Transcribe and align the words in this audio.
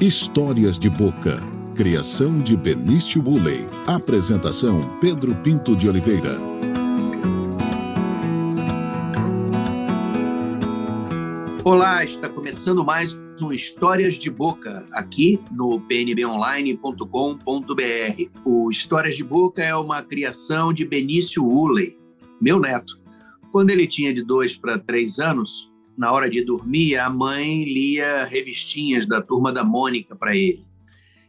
Histórias 0.00 0.76
de 0.76 0.90
Boca. 0.90 1.40
Criação 1.76 2.42
de 2.42 2.56
Benício 2.56 3.22
Bulley. 3.22 3.64
Apresentação 3.86 4.80
Pedro 5.00 5.32
Pinto 5.36 5.76
de 5.76 5.88
Oliveira. 5.88 6.36
Olá, 11.64 12.04
está 12.04 12.28
começando 12.28 12.84
mais 12.84 13.16
um 13.40 13.52
Histórias 13.52 14.16
de 14.16 14.30
Boca, 14.30 14.84
aqui 14.92 15.40
no 15.52 15.80
pnbonline.com.br. 15.82 18.40
O 18.44 18.70
Histórias 18.70 19.16
de 19.16 19.22
Boca 19.22 19.62
é 19.62 19.76
uma 19.76 20.02
criação 20.02 20.72
de 20.72 20.84
Benício 20.84 21.44
Uley, 21.44 21.96
meu 22.40 22.58
neto. 22.58 22.98
Quando 23.52 23.70
ele 23.70 23.86
tinha 23.86 24.12
de 24.12 24.24
dois 24.24 24.56
para 24.56 24.76
três 24.76 25.20
anos, 25.20 25.72
na 25.96 26.12
hora 26.12 26.28
de 26.28 26.44
dormir, 26.44 26.96
a 26.96 27.08
mãe 27.08 27.64
lia 27.64 28.24
revistinhas 28.24 29.06
da 29.06 29.22
turma 29.22 29.52
da 29.52 29.64
Mônica 29.64 30.16
para 30.16 30.36
ele. 30.36 30.64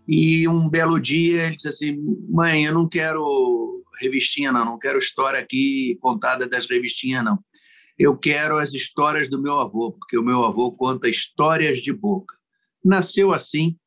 E 0.08 0.48
um 0.48 0.70
belo 0.70 1.00
dia 1.00 1.48
ele 1.48 1.56
disse 1.56 1.68
assim: 1.68 1.98
Mãe, 2.30 2.66
eu 2.66 2.74
não 2.74 2.88
quero 2.88 3.84
revistinha, 4.00 4.52
não, 4.52 4.66
não 4.66 4.80
quero 4.80 5.00
história 5.00 5.40
aqui 5.40 5.98
contada 6.02 6.48
das 6.48 6.68
revistinhas, 6.68 7.24
não. 7.24 7.40
Eu 7.98 8.18
quero 8.18 8.58
as 8.58 8.74
histórias 8.74 9.30
do 9.30 9.42
meu 9.42 9.60
avô, 9.60 9.94
porque 9.94 10.18
o 10.18 10.24
meu 10.24 10.44
avô 10.44 10.72
conta 10.72 11.08
histórias 11.08 11.80
de 11.80 11.94
boca. 11.94 12.36
Nasceu 12.84 13.32
assim 13.32 13.78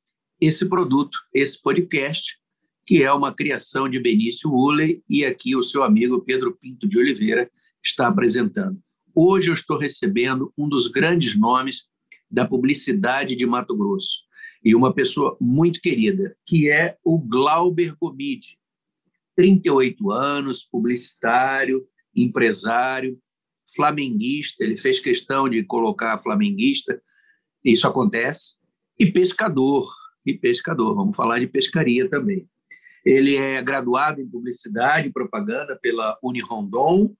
esse 0.40 0.68
produto, 0.68 1.18
esse 1.34 1.60
podcast, 1.60 2.38
que 2.86 3.02
é 3.02 3.12
uma 3.12 3.34
criação 3.34 3.88
de 3.88 4.00
Benício 4.00 4.50
Uller 4.50 5.00
e 5.08 5.24
aqui 5.24 5.54
o 5.54 5.62
seu 5.62 5.82
amigo 5.82 6.22
Pedro 6.22 6.56
Pinto 6.56 6.88
de 6.88 6.98
Oliveira 6.98 7.50
está 7.84 8.08
apresentando. 8.08 8.80
Hoje 9.20 9.50
eu 9.50 9.54
estou 9.54 9.76
recebendo 9.76 10.52
um 10.56 10.68
dos 10.68 10.86
grandes 10.86 11.36
nomes 11.36 11.88
da 12.30 12.46
publicidade 12.46 13.34
de 13.34 13.44
Mato 13.44 13.76
Grosso. 13.76 14.20
E 14.64 14.76
uma 14.76 14.94
pessoa 14.94 15.36
muito 15.40 15.80
querida, 15.80 16.36
que 16.46 16.70
é 16.70 16.96
o 17.02 17.18
Glauber 17.18 17.96
Gomide. 18.00 18.56
38 19.34 20.12
anos, 20.12 20.64
publicitário, 20.64 21.84
empresário, 22.14 23.18
flamenguista, 23.74 24.62
ele 24.62 24.76
fez 24.76 25.00
questão 25.00 25.48
de 25.48 25.64
colocar 25.64 26.20
flamenguista, 26.20 27.02
isso 27.64 27.88
acontece, 27.88 28.52
e 28.96 29.10
pescador, 29.10 29.92
e 30.24 30.32
pescador, 30.32 30.94
vamos 30.94 31.16
falar 31.16 31.40
de 31.40 31.48
pescaria 31.48 32.08
também. 32.08 32.48
Ele 33.04 33.34
é 33.34 33.60
graduado 33.64 34.20
em 34.20 34.28
publicidade 34.28 35.08
e 35.08 35.12
propaganda 35.12 35.76
pela 35.82 36.16
Unirondon 36.22 37.16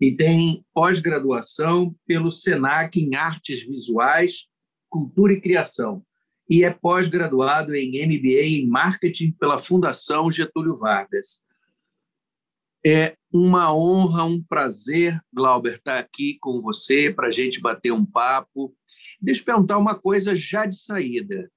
e 0.00 0.16
tem 0.16 0.64
pós-graduação 0.72 1.94
pelo 2.06 2.30
SENAC 2.30 2.96
em 2.96 3.14
Artes 3.14 3.62
Visuais, 3.62 4.46
Cultura 4.88 5.34
e 5.34 5.40
Criação. 5.40 6.02
E 6.48 6.64
é 6.64 6.70
pós-graduado 6.70 7.74
em 7.76 8.04
MBA 8.06 8.46
em 8.46 8.66
Marketing 8.66 9.30
pela 9.32 9.58
Fundação 9.58 10.32
Getúlio 10.32 10.74
Vargas. 10.74 11.44
É 12.84 13.14
uma 13.30 13.74
honra, 13.74 14.24
um 14.24 14.42
prazer, 14.42 15.20
Glauber, 15.32 15.74
estar 15.74 15.98
aqui 15.98 16.38
com 16.40 16.62
você 16.62 17.12
para 17.12 17.28
a 17.28 17.30
gente 17.30 17.60
bater 17.60 17.92
um 17.92 18.04
papo. 18.04 18.74
Deixa 19.20 19.42
eu 19.42 19.44
perguntar 19.44 19.76
uma 19.76 19.94
coisa 19.94 20.34
já 20.34 20.64
de 20.64 20.76
saída. 20.76 21.52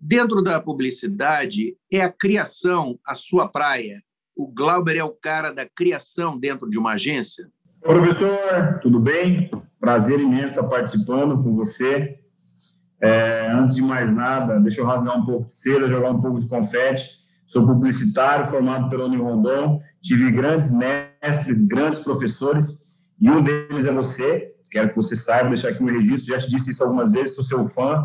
Dentro 0.00 0.42
da 0.42 0.60
publicidade, 0.60 1.78
é 1.90 2.00
a 2.00 2.12
criação 2.12 2.98
a 3.06 3.14
sua 3.14 3.48
praia? 3.48 4.02
O 4.36 4.48
Glauber 4.48 4.96
é 4.96 5.04
o 5.04 5.14
cara 5.14 5.52
da 5.52 5.66
criação 5.66 6.38
dentro 6.38 6.68
de 6.68 6.76
uma 6.76 6.94
agência? 6.94 7.48
Professor, 7.84 8.78
tudo 8.80 8.98
bem? 8.98 9.50
Prazer 9.78 10.18
imenso 10.18 10.54
estar 10.54 10.66
participando 10.66 11.42
com 11.42 11.54
você. 11.54 12.18
É, 12.98 13.52
antes 13.52 13.76
de 13.76 13.82
mais 13.82 14.10
nada, 14.10 14.58
deixa 14.58 14.80
eu 14.80 14.86
rasgar 14.86 15.18
um 15.18 15.22
pouco 15.22 15.44
de 15.44 15.52
cera, 15.52 15.86
jogar 15.86 16.10
um 16.10 16.18
pouco 16.18 16.40
de 16.40 16.48
confete. 16.48 17.10
Sou 17.44 17.66
publicitário 17.66 18.46
formado 18.46 18.88
pela 18.88 19.04
Unirondon, 19.04 19.82
tive 20.00 20.32
grandes 20.32 20.72
mestres, 20.72 21.68
grandes 21.68 21.98
professores, 21.98 22.96
e 23.20 23.30
um 23.30 23.42
deles 23.42 23.84
é 23.84 23.92
você. 23.92 24.54
Quero 24.70 24.88
que 24.88 24.96
você 24.96 25.14
saiba, 25.14 25.50
deixar 25.50 25.68
aqui 25.68 25.82
no 25.82 25.92
registro. 25.92 26.34
Já 26.34 26.38
te 26.38 26.50
disse 26.50 26.70
isso 26.70 26.82
algumas 26.82 27.12
vezes, 27.12 27.34
sou 27.34 27.44
seu 27.44 27.64
fã 27.64 28.02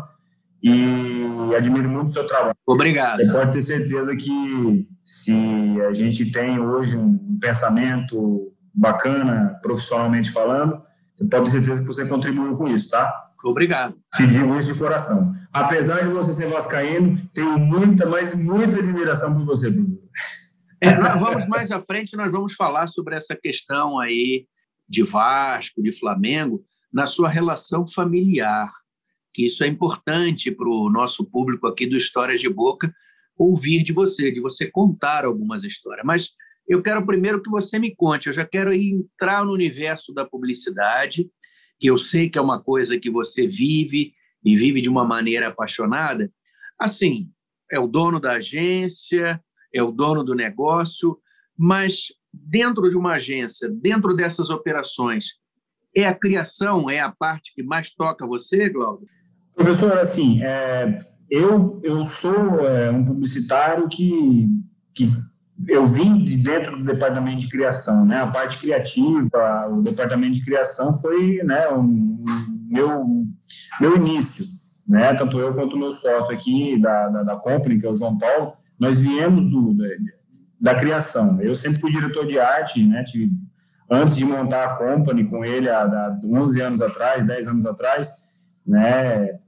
e 0.62 1.24
admiro 1.56 1.88
muito 1.88 2.08
o 2.08 2.12
seu 2.12 2.26
trabalho. 2.26 2.54
Obrigado. 2.66 3.24
Você 3.24 3.32
pode 3.32 3.52
ter 3.52 3.62
certeza 3.62 4.14
que 4.14 4.86
se 5.02 5.32
a 5.88 5.94
gente 5.94 6.30
tem 6.30 6.60
hoje 6.60 6.98
um 6.98 7.38
pensamento 7.40 8.49
bacana, 8.74 9.58
profissionalmente 9.62 10.30
falando, 10.30 10.82
você 11.14 11.24
pode 11.26 11.44
ter 11.44 11.50
certeza 11.50 11.80
que 11.80 11.86
você 11.86 12.06
contribuiu 12.06 12.54
com 12.54 12.68
isso, 12.68 12.90
tá? 12.90 13.30
Obrigado. 13.44 13.96
Te 14.16 14.26
digo 14.26 14.58
isso 14.58 14.72
de 14.72 14.78
coração. 14.78 15.34
Apesar 15.52 16.02
de 16.02 16.12
você 16.12 16.32
ser 16.32 16.48
vascaíno, 16.48 17.20
tenho 17.32 17.58
muita, 17.58 18.06
mas 18.06 18.34
muita 18.34 18.78
admiração 18.78 19.34
por 19.34 19.44
você, 19.44 19.70
Bruno. 19.70 19.98
É, 20.80 20.96
nós 20.96 21.20
vamos 21.20 21.46
mais 21.46 21.70
à 21.70 21.80
frente, 21.80 22.16
nós 22.16 22.32
vamos 22.32 22.54
falar 22.54 22.86
sobre 22.86 23.14
essa 23.14 23.36
questão 23.36 23.98
aí 23.98 24.46
de 24.88 25.02
Vasco, 25.02 25.82
de 25.82 25.92
Flamengo, 25.92 26.64
na 26.92 27.06
sua 27.06 27.28
relação 27.28 27.86
familiar, 27.86 28.70
que 29.32 29.46
isso 29.46 29.62
é 29.62 29.66
importante 29.66 30.50
para 30.50 30.68
o 30.68 30.90
nosso 30.90 31.24
público 31.24 31.66
aqui 31.66 31.86
do 31.86 31.96
Histórias 31.96 32.40
de 32.40 32.48
Boca 32.48 32.92
ouvir 33.36 33.82
de 33.82 33.92
você, 33.92 34.30
de 34.30 34.40
você 34.40 34.70
contar 34.70 35.24
algumas 35.24 35.64
histórias. 35.64 36.04
Mas 36.04 36.30
eu 36.68 36.82
quero 36.82 37.04
primeiro 37.04 37.42
que 37.42 37.50
você 37.50 37.78
me 37.78 37.94
conte, 37.94 38.28
eu 38.28 38.32
já 38.32 38.44
quero 38.44 38.72
entrar 38.72 39.44
no 39.44 39.52
universo 39.52 40.12
da 40.12 40.24
publicidade, 40.24 41.28
que 41.78 41.88
eu 41.88 41.96
sei 41.96 42.28
que 42.28 42.38
é 42.38 42.42
uma 42.42 42.62
coisa 42.62 42.98
que 42.98 43.10
você 43.10 43.46
vive 43.46 44.12
e 44.44 44.56
vive 44.56 44.80
de 44.80 44.88
uma 44.88 45.04
maneira 45.04 45.48
apaixonada. 45.48 46.30
Assim, 46.78 47.30
é 47.70 47.78
o 47.78 47.86
dono 47.86 48.20
da 48.20 48.32
agência, 48.32 49.42
é 49.74 49.82
o 49.82 49.90
dono 49.90 50.24
do 50.24 50.34
negócio, 50.34 51.18
mas 51.56 52.08
dentro 52.32 52.88
de 52.88 52.96
uma 52.96 53.12
agência, 53.12 53.68
dentro 53.68 54.14
dessas 54.14 54.50
operações, 54.50 55.40
é 55.96 56.06
a 56.06 56.14
criação, 56.14 56.88
é 56.88 57.00
a 57.00 57.10
parte 57.10 57.52
que 57.54 57.62
mais 57.62 57.90
toca 57.90 58.26
você, 58.26 58.68
Glauber? 58.68 59.06
Professor, 59.54 59.98
assim, 59.98 60.42
é, 60.42 60.96
eu, 61.28 61.80
eu 61.82 62.02
sou 62.04 62.60
é, 62.60 62.90
um 62.90 63.04
publicitário 63.04 63.88
que, 63.88 64.46
que 64.94 65.06
eu 65.68 65.84
vim 65.84 66.22
de 66.24 66.36
dentro 66.36 66.76
do 66.78 66.84
departamento 66.84 67.40
de 67.40 67.48
criação, 67.48 68.04
né? 68.04 68.20
A 68.20 68.26
parte 68.26 68.58
criativa, 68.58 69.68
o 69.70 69.82
departamento 69.82 70.34
de 70.34 70.44
criação 70.44 70.92
foi, 70.94 71.42
né, 71.44 71.68
o 71.68 71.82
meu 71.82 73.24
meu 73.80 73.96
início, 73.96 74.44
né? 74.86 75.14
Tanto 75.14 75.38
eu 75.38 75.52
quanto 75.52 75.76
o 75.76 75.78
meu 75.78 75.90
sócio 75.90 76.34
aqui 76.34 76.80
da, 76.80 77.08
da, 77.08 77.22
da 77.22 77.36
Company, 77.36 77.78
que 77.78 77.86
é 77.86 77.90
o 77.90 77.96
João 77.96 78.16
Paulo, 78.18 78.52
nós 78.78 79.00
viemos 79.00 79.50
do 79.50 79.74
da, 79.74 79.86
da 80.60 80.74
criação. 80.74 81.40
Eu 81.40 81.54
sempre 81.54 81.80
fui 81.80 81.90
diretor 81.90 82.26
de 82.26 82.38
arte, 82.38 82.84
né? 82.84 83.04
Tive, 83.04 83.30
antes 83.90 84.16
de 84.16 84.24
montar 84.24 84.64
a 84.64 84.76
Company 84.76 85.28
com 85.28 85.44
ele 85.44 85.68
há, 85.68 85.82
há 85.82 86.20
11 86.24 86.60
anos 86.60 86.82
atrás, 86.82 87.26
10 87.26 87.48
anos 87.48 87.66
atrás, 87.66 88.32
né? 88.66 89.38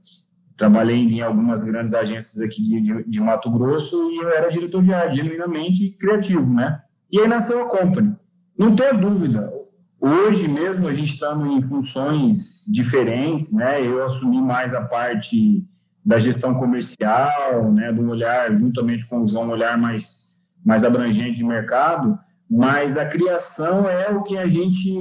Trabalhei 0.63 0.95
em 0.95 1.19
algumas 1.19 1.61
grandes 1.65 1.93
agências 1.93 2.41
aqui 2.41 2.63
de, 2.63 2.79
de, 2.79 3.03
de, 3.03 3.19
Mato 3.19 3.51
Grosso 3.51 4.09
e 4.11 4.15
eu 4.19 4.29
era 4.29 4.47
diretor 4.47 4.81
de 4.81 4.93
arte, 4.93 5.17
genuinamente 5.17 5.97
criativo, 5.97 6.53
né? 6.53 6.79
E 7.11 7.19
aí 7.19 7.27
nasceu 7.27 7.61
a 7.61 7.69
Company. 7.69 8.15
Não 8.57 8.73
tenha 8.73 8.93
dúvida, 8.93 9.51
hoje 9.99 10.47
mesmo 10.47 10.87
a 10.87 10.93
gente 10.93 11.15
está 11.15 11.35
em 11.35 11.61
funções 11.61 12.63
diferentes, 12.65 13.51
né? 13.51 13.85
Eu 13.85 14.05
assumi 14.05 14.41
mais 14.41 14.73
a 14.73 14.85
parte 14.85 15.67
da 16.05 16.17
gestão 16.17 16.53
comercial, 16.53 17.69
né? 17.69 17.91
Do 17.91 18.09
olhar, 18.09 18.55
juntamente 18.55 19.05
com 19.09 19.21
o 19.21 19.27
João, 19.27 19.47
um 19.47 19.51
olhar 19.51 19.77
mais, 19.77 20.37
mais 20.65 20.85
abrangente 20.85 21.39
de 21.39 21.43
mercado, 21.43 22.17
mas 22.49 22.97
a 22.97 23.05
criação 23.05 23.85
é 23.85 24.09
o 24.11 24.23
que 24.23 24.37
a 24.37 24.47
gente 24.47 24.97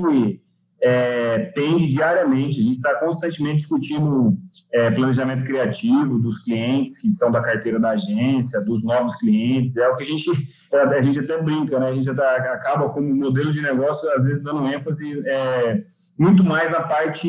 é, 0.82 1.38
tende 1.54 1.88
diariamente. 1.88 2.60
A 2.60 2.62
gente 2.62 2.76
está 2.76 2.94
constantemente 2.96 3.58
discutindo 3.58 4.36
é, 4.72 4.90
planejamento 4.90 5.44
criativo 5.44 6.18
dos 6.20 6.42
clientes 6.42 7.00
que 7.00 7.06
estão 7.06 7.30
da 7.30 7.40
carteira 7.40 7.78
da 7.78 7.90
agência, 7.90 8.64
dos 8.64 8.82
novos 8.82 9.14
clientes. 9.16 9.76
É 9.76 9.88
o 9.88 9.96
que 9.96 10.02
a 10.02 10.06
gente, 10.06 10.30
é, 10.72 10.80
a 10.80 11.00
gente 11.00 11.20
até 11.20 11.40
brinca, 11.40 11.78
né? 11.78 11.88
A 11.88 11.94
gente 11.94 12.10
até 12.10 12.22
acaba 12.50 12.88
como 12.88 13.14
modelo 13.14 13.52
de 13.52 13.62
negócio, 13.62 14.10
às 14.12 14.24
vezes, 14.24 14.42
dando 14.42 14.66
ênfase 14.66 15.22
é, 15.24 15.84
muito 16.18 16.42
mais 16.42 16.72
na 16.72 16.80
parte 16.80 17.28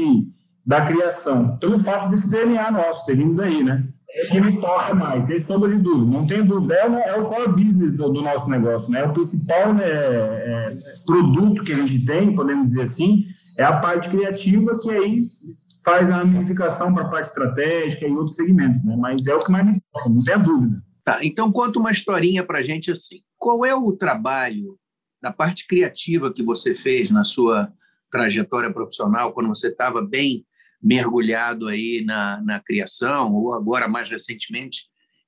da 0.65 0.85
criação, 0.85 1.57
pelo 1.59 1.77
fato 1.77 2.09
desse 2.09 2.31
DNA 2.31 2.71
nosso 2.71 3.05
ter 3.05 3.17
vindo 3.17 3.35
daí, 3.35 3.63
né? 3.63 3.83
É 4.15 4.27
que 4.27 4.39
me 4.39 4.61
toca 4.61 4.93
mais, 4.93 5.25
sem 5.25 5.39
sombra 5.39 5.75
de 5.75 5.81
dúvida, 5.81 6.11
não 6.11 6.25
tem 6.25 6.45
dúvida. 6.45 6.75
É, 6.75 7.09
é 7.09 7.19
o 7.19 7.25
core 7.25 7.51
business 7.51 7.97
do, 7.97 8.09
do, 8.09 8.21
nosso 8.21 8.47
negócio, 8.47 8.91
né? 8.91 9.01
É 9.01 9.05
o 9.05 9.11
principal 9.11 9.73
né, 9.73 9.83
é, 9.85 10.67
produto 11.05 11.63
que 11.63 11.73
a 11.73 11.75
gente 11.75 12.05
tem, 12.05 12.33
podemos 12.35 12.65
dizer 12.65 12.83
assim, 12.83 13.25
é 13.57 13.63
a 13.63 13.79
parte 13.79 14.09
criativa 14.09 14.71
que 14.81 14.91
aí 14.91 15.27
faz 15.83 16.09
a 16.09 16.17
ramificação 16.17 16.93
para 16.93 17.03
a 17.03 17.09
parte 17.09 17.27
estratégica 17.27 18.07
e 18.07 18.11
outros 18.11 18.35
segmentos, 18.35 18.83
né? 18.83 18.95
Mas 18.97 19.27
é 19.27 19.35
o 19.35 19.39
que 19.39 19.51
mais 19.51 19.65
me 19.65 19.77
importa, 19.77 20.09
não 20.09 20.23
tem 20.23 20.39
dúvida. 20.39 20.83
Tá, 21.03 21.19
então 21.23 21.51
conta 21.51 21.79
uma 21.79 21.91
historinha 21.91 22.45
para 22.45 22.63
gente 22.63 22.91
assim. 22.91 23.21
Qual 23.37 23.65
é 23.65 23.75
o 23.75 23.91
trabalho 23.91 24.79
da 25.21 25.31
parte 25.31 25.67
criativa 25.67 26.33
que 26.33 26.43
você 26.43 26.73
fez 26.73 27.09
na 27.09 27.23
sua 27.23 27.71
trajetória 28.11 28.71
profissional, 28.71 29.33
quando 29.33 29.47
você 29.47 29.69
estava 29.69 30.01
bem 30.01 30.45
mergulhado 30.81 31.67
aí 31.67 32.03
na, 32.05 32.41
na 32.41 32.59
criação, 32.59 33.33
ou 33.33 33.53
agora 33.53 33.87
mais 33.87 34.09
recentemente 34.09 34.83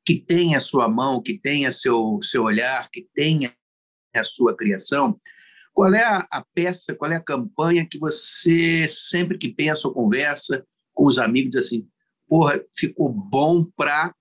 que 0.05 0.15
tenha 0.19 0.59
sua 0.59 0.87
mão, 0.87 1.21
que 1.21 1.39
tenha 1.39 1.71
seu, 1.71 2.19
seu 2.21 2.43
olhar, 2.43 2.89
que 2.91 3.07
tenha 3.15 3.53
a 4.13 4.23
sua 4.23 4.55
criação, 4.55 5.19
qual 5.75 5.93
é 5.93 6.03
a, 6.03 6.25
a, 6.31 6.43
peça, 6.55 6.95
qual 6.95 7.11
é 7.11 7.17
a 7.17 7.23
campanha 7.23 7.85
que 7.85 7.99
você, 7.99 8.87
sempre 8.87 9.37
que 9.37 9.53
pensa 9.53 9.89
ou 9.89 9.93
conversa 9.93 10.65
com 10.93 11.05
os 11.05 11.19
amigos, 11.19 11.57
assim, 11.57 11.85
porra, 12.29 12.61
ficou 12.73 13.11
bom 13.11 13.65
pra 13.75 14.15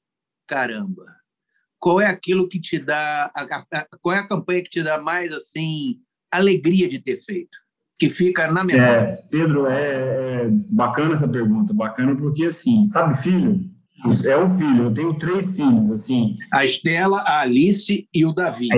caramba? 0.48 1.04
Qual 1.78 2.00
é 2.00 2.06
aquilo 2.06 2.48
que 2.48 2.60
te 2.60 2.80
dá, 2.80 3.30
a, 3.32 3.42
a, 3.72 3.86
qual 4.00 4.16
é 4.16 4.18
a 4.18 4.26
campanha 4.26 4.64
que 4.64 4.70
te 4.70 4.82
dá 4.82 5.00
mais, 5.00 5.32
assim, 5.32 6.00
alegria 6.28 6.88
de 6.88 6.98
ter 6.98 7.18
feito? 7.18 7.56
Que 7.96 8.10
fica 8.10 8.50
na 8.50 8.64
memória? 8.64 9.08
É, 9.08 9.16
Pedro, 9.30 9.68
é, 9.68 10.42
é 10.42 10.44
bacana 10.72 11.14
essa 11.14 11.30
pergunta, 11.30 11.72
bacana 11.72 12.16
porque, 12.16 12.46
assim, 12.46 12.84
sabe 12.84 13.16
filho? 13.22 13.60
É 14.26 14.36
o 14.36 14.48
filho, 14.50 14.84
eu 14.84 14.94
tenho 14.94 15.14
três 15.14 15.56
filhos, 15.56 15.90
assim. 15.90 16.36
A 16.52 16.64
Estela, 16.64 17.20
a 17.20 17.40
Alice 17.40 18.06
e 18.12 18.26
o 18.26 18.32
Davi. 18.32 18.68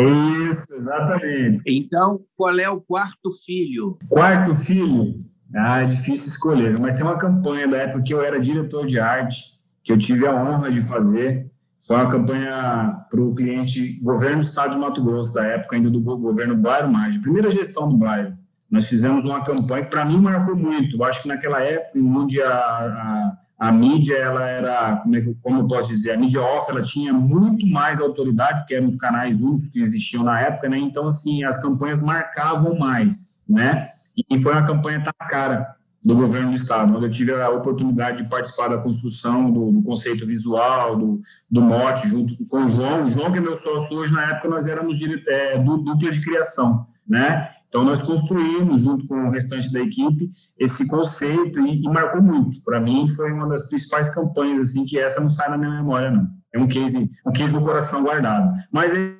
Isso, 0.50 0.74
exatamente. 0.74 1.60
Então, 1.66 2.20
qual 2.36 2.56
é 2.58 2.70
o 2.70 2.80
quarto 2.80 3.32
filho? 3.44 3.98
Quarto 4.08 4.54
filho? 4.54 5.18
Ah, 5.54 5.82
é 5.82 5.86
difícil 5.86 6.28
escolher, 6.28 6.78
mas 6.80 6.94
tem 6.94 7.04
uma 7.04 7.18
campanha 7.18 7.66
da 7.66 7.78
época 7.78 8.02
que 8.02 8.14
eu 8.14 8.22
era 8.22 8.38
diretor 8.38 8.86
de 8.86 9.00
arte, 9.00 9.36
que 9.82 9.92
eu 9.92 9.98
tive 9.98 10.26
a 10.26 10.34
honra 10.34 10.70
de 10.70 10.80
fazer. 10.80 11.50
Foi 11.84 11.96
uma 11.96 12.10
campanha 12.10 13.04
para 13.10 13.20
o 13.20 13.34
cliente 13.34 14.00
governo 14.00 14.40
do 14.40 14.44
estado 14.44 14.72
de 14.72 14.78
Mato 14.78 15.02
Grosso, 15.02 15.34
da 15.34 15.44
época 15.44 15.76
ainda 15.76 15.90
do 15.90 16.00
governo 16.00 16.56
Bairro 16.56 16.92
Mágico, 16.92 17.24
primeira 17.24 17.50
gestão 17.50 17.88
do 17.88 17.96
bairro. 17.96 18.36
Nós 18.70 18.86
fizemos 18.86 19.24
uma 19.24 19.42
campanha 19.44 19.84
que, 19.84 19.90
para 19.90 20.04
mim, 20.04 20.20
marcou 20.20 20.56
muito. 20.56 20.96
Eu 20.96 21.04
acho 21.04 21.22
que 21.22 21.28
naquela 21.28 21.60
época, 21.60 21.98
onde 21.98 22.42
a, 22.42 22.48
a 22.50 23.38
a 23.58 23.72
mídia 23.72 24.16
ela 24.16 24.46
era 24.46 24.96
como, 24.96 25.16
é, 25.16 25.22
como 25.42 25.58
eu 25.60 25.66
posso 25.66 25.88
dizer 25.88 26.12
a 26.12 26.18
mídia 26.18 26.42
off 26.42 26.70
ela 26.70 26.82
tinha 26.82 27.12
muito 27.12 27.66
mais 27.66 28.00
autoridade 28.00 28.60
porque 28.60 28.74
eram 28.74 28.86
os 28.86 28.96
canais 28.96 29.40
únicos 29.40 29.68
que 29.68 29.80
existiam 29.80 30.22
na 30.22 30.40
época 30.40 30.68
né? 30.68 30.78
Então 30.78 31.08
assim 31.08 31.42
as 31.44 31.60
campanhas 31.62 32.02
marcavam 32.02 32.78
mais 32.78 33.36
né? 33.48 33.88
E 34.30 34.38
foi 34.38 34.52
uma 34.52 34.66
campanha 34.66 35.02
tá 35.02 35.12
cara 35.12 35.76
do 36.04 36.14
governo 36.14 36.50
do 36.50 36.56
estado. 36.56 36.94
Onde 36.94 37.06
eu 37.06 37.10
tive 37.10 37.32
a 37.34 37.50
oportunidade 37.50 38.22
de 38.22 38.30
participar 38.30 38.68
da 38.68 38.78
construção 38.78 39.50
do, 39.50 39.72
do 39.72 39.82
conceito 39.82 40.24
visual 40.24 40.96
do, 40.96 41.20
do 41.50 41.60
mote 41.60 42.08
junto 42.08 42.32
com 42.46 42.64
o 42.64 42.70
João. 42.70 43.04
O 43.04 43.10
João 43.10 43.32
que 43.32 43.38
é 43.38 43.40
meu 43.40 43.56
sócio 43.56 43.98
hoje 43.98 44.12
na 44.12 44.30
época 44.30 44.48
nós 44.48 44.66
éramos 44.66 44.96
é, 45.26 45.58
dupla 45.58 45.96
de 46.10 46.20
criação 46.20 46.86
né 47.06 47.50
então, 47.68 47.84
nós 47.84 48.02
construímos, 48.02 48.82
junto 48.82 49.06
com 49.06 49.26
o 49.26 49.30
restante 49.30 49.72
da 49.72 49.80
equipe, 49.80 50.30
esse 50.58 50.86
conceito 50.88 51.60
e, 51.60 51.82
e 51.82 51.88
marcou 51.88 52.22
muito. 52.22 52.62
Para 52.62 52.80
mim, 52.80 53.06
foi 53.08 53.32
uma 53.32 53.48
das 53.48 53.68
principais 53.68 54.14
campanhas, 54.14 54.70
assim, 54.70 54.84
que 54.84 54.98
essa 54.98 55.20
não 55.20 55.28
sai 55.28 55.50
na 55.50 55.58
minha 55.58 55.70
memória, 55.70 56.10
não. 56.10 56.26
É 56.54 56.58
um 56.58 56.66
case, 56.66 57.10
um 57.26 57.32
case 57.32 57.52
no 57.52 57.62
coração 57.62 58.02
guardado. 58.02 58.54
Mas 58.72 58.94
aí, 58.94 59.14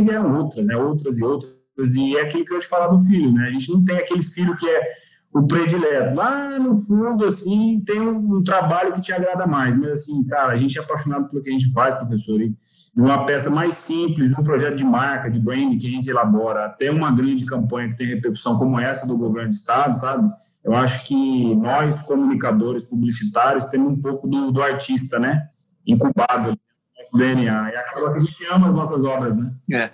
vieram 0.00 0.36
outras, 0.36 0.66
né? 0.66 0.76
Outras 0.76 1.18
e 1.18 1.24
outras. 1.24 1.54
E 1.96 2.16
é 2.16 2.22
aquilo 2.22 2.44
que 2.44 2.54
eu 2.54 2.60
te 2.60 2.68
falar 2.68 2.88
do 2.88 3.02
filho, 3.04 3.32
né? 3.32 3.48
A 3.48 3.50
gente 3.50 3.72
não 3.72 3.84
tem 3.84 3.96
aquele 3.96 4.22
filho 4.22 4.56
que 4.56 4.68
é 4.68 4.92
o 5.32 5.46
predileto. 5.46 6.14
Lá 6.14 6.58
no 6.58 6.76
fundo, 6.76 7.24
assim, 7.24 7.82
tem 7.84 8.00
um, 8.00 8.36
um, 8.36 8.42
trabalho 8.42 8.92
que 8.92 9.00
te 9.00 9.12
agrada 9.12 9.46
mais. 9.46 9.76
Mas, 9.76 9.90
assim, 9.90 10.24
cara, 10.24 10.52
a 10.52 10.56
gente 10.56 10.78
é 10.78 10.82
apaixonado 10.82 11.28
pelo 11.28 11.42
que 11.42 11.50
a 11.50 11.52
gente 11.52 11.72
faz, 11.72 11.94
professor. 11.94 12.40
E 12.40 12.54
uma 12.96 13.24
peça 13.24 13.50
mais 13.50 13.74
simples, 13.74 14.32
um 14.32 14.42
projeto 14.42 14.76
de 14.76 14.84
marca, 14.84 15.30
de 15.30 15.38
branding 15.38 15.78
que 15.78 15.86
a 15.86 15.90
gente 15.90 16.10
elabora, 16.10 16.66
até 16.66 16.90
uma 16.90 17.10
grande 17.10 17.44
campanha 17.44 17.90
que 17.90 17.96
tem 17.96 18.08
repercussão 18.08 18.58
como 18.58 18.78
essa 18.80 19.06
do 19.06 19.16
governo 19.16 19.50
do 19.50 19.54
Estado, 19.54 19.96
sabe? 19.96 20.28
Eu 20.64 20.74
acho 20.74 21.06
que 21.06 21.54
nós, 21.56 22.02
comunicadores 22.02 22.84
publicitários, 22.84 23.66
temos 23.66 23.92
um 23.92 24.00
pouco 24.00 24.26
do, 24.26 24.50
do 24.50 24.62
artista, 24.62 25.18
né? 25.18 25.46
Incubado 25.86 26.50
no 26.50 27.18
DNA. 27.18 27.70
E 27.72 27.76
acaba 27.76 28.12
que 28.12 28.18
a 28.18 28.20
gente 28.20 28.46
ama 28.50 28.68
as 28.68 28.74
nossas 28.74 29.04
obras, 29.04 29.36
né? 29.36 29.50
É. 29.72 29.90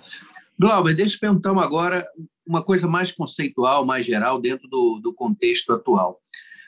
Glauber, 0.59 0.95
deixa 0.95 1.15
eu 1.15 1.19
perguntar 1.19 1.51
agora 1.51 2.03
uma 2.45 2.63
coisa 2.63 2.87
mais 2.87 3.11
conceitual, 3.11 3.85
mais 3.85 4.05
geral, 4.05 4.39
dentro 4.39 4.67
do, 4.67 4.99
do 5.01 5.13
contexto 5.13 5.73
atual. 5.73 6.19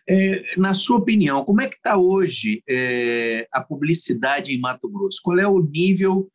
É, 0.09 0.55
na 0.57 0.73
sua 0.73 0.97
opinião, 0.97 1.43
como 1.43 1.61
é 1.61 1.67
que 1.67 1.75
está 1.75 1.97
hoje 1.97 2.63
é, 2.67 3.47
a 3.51 3.61
publicidade 3.61 4.53
em 4.53 4.59
Mato 4.59 4.89
Grosso? 4.89 5.19
Qual 5.21 5.37
é 5.37 5.47
o 5.47 5.59
nível 5.59 6.29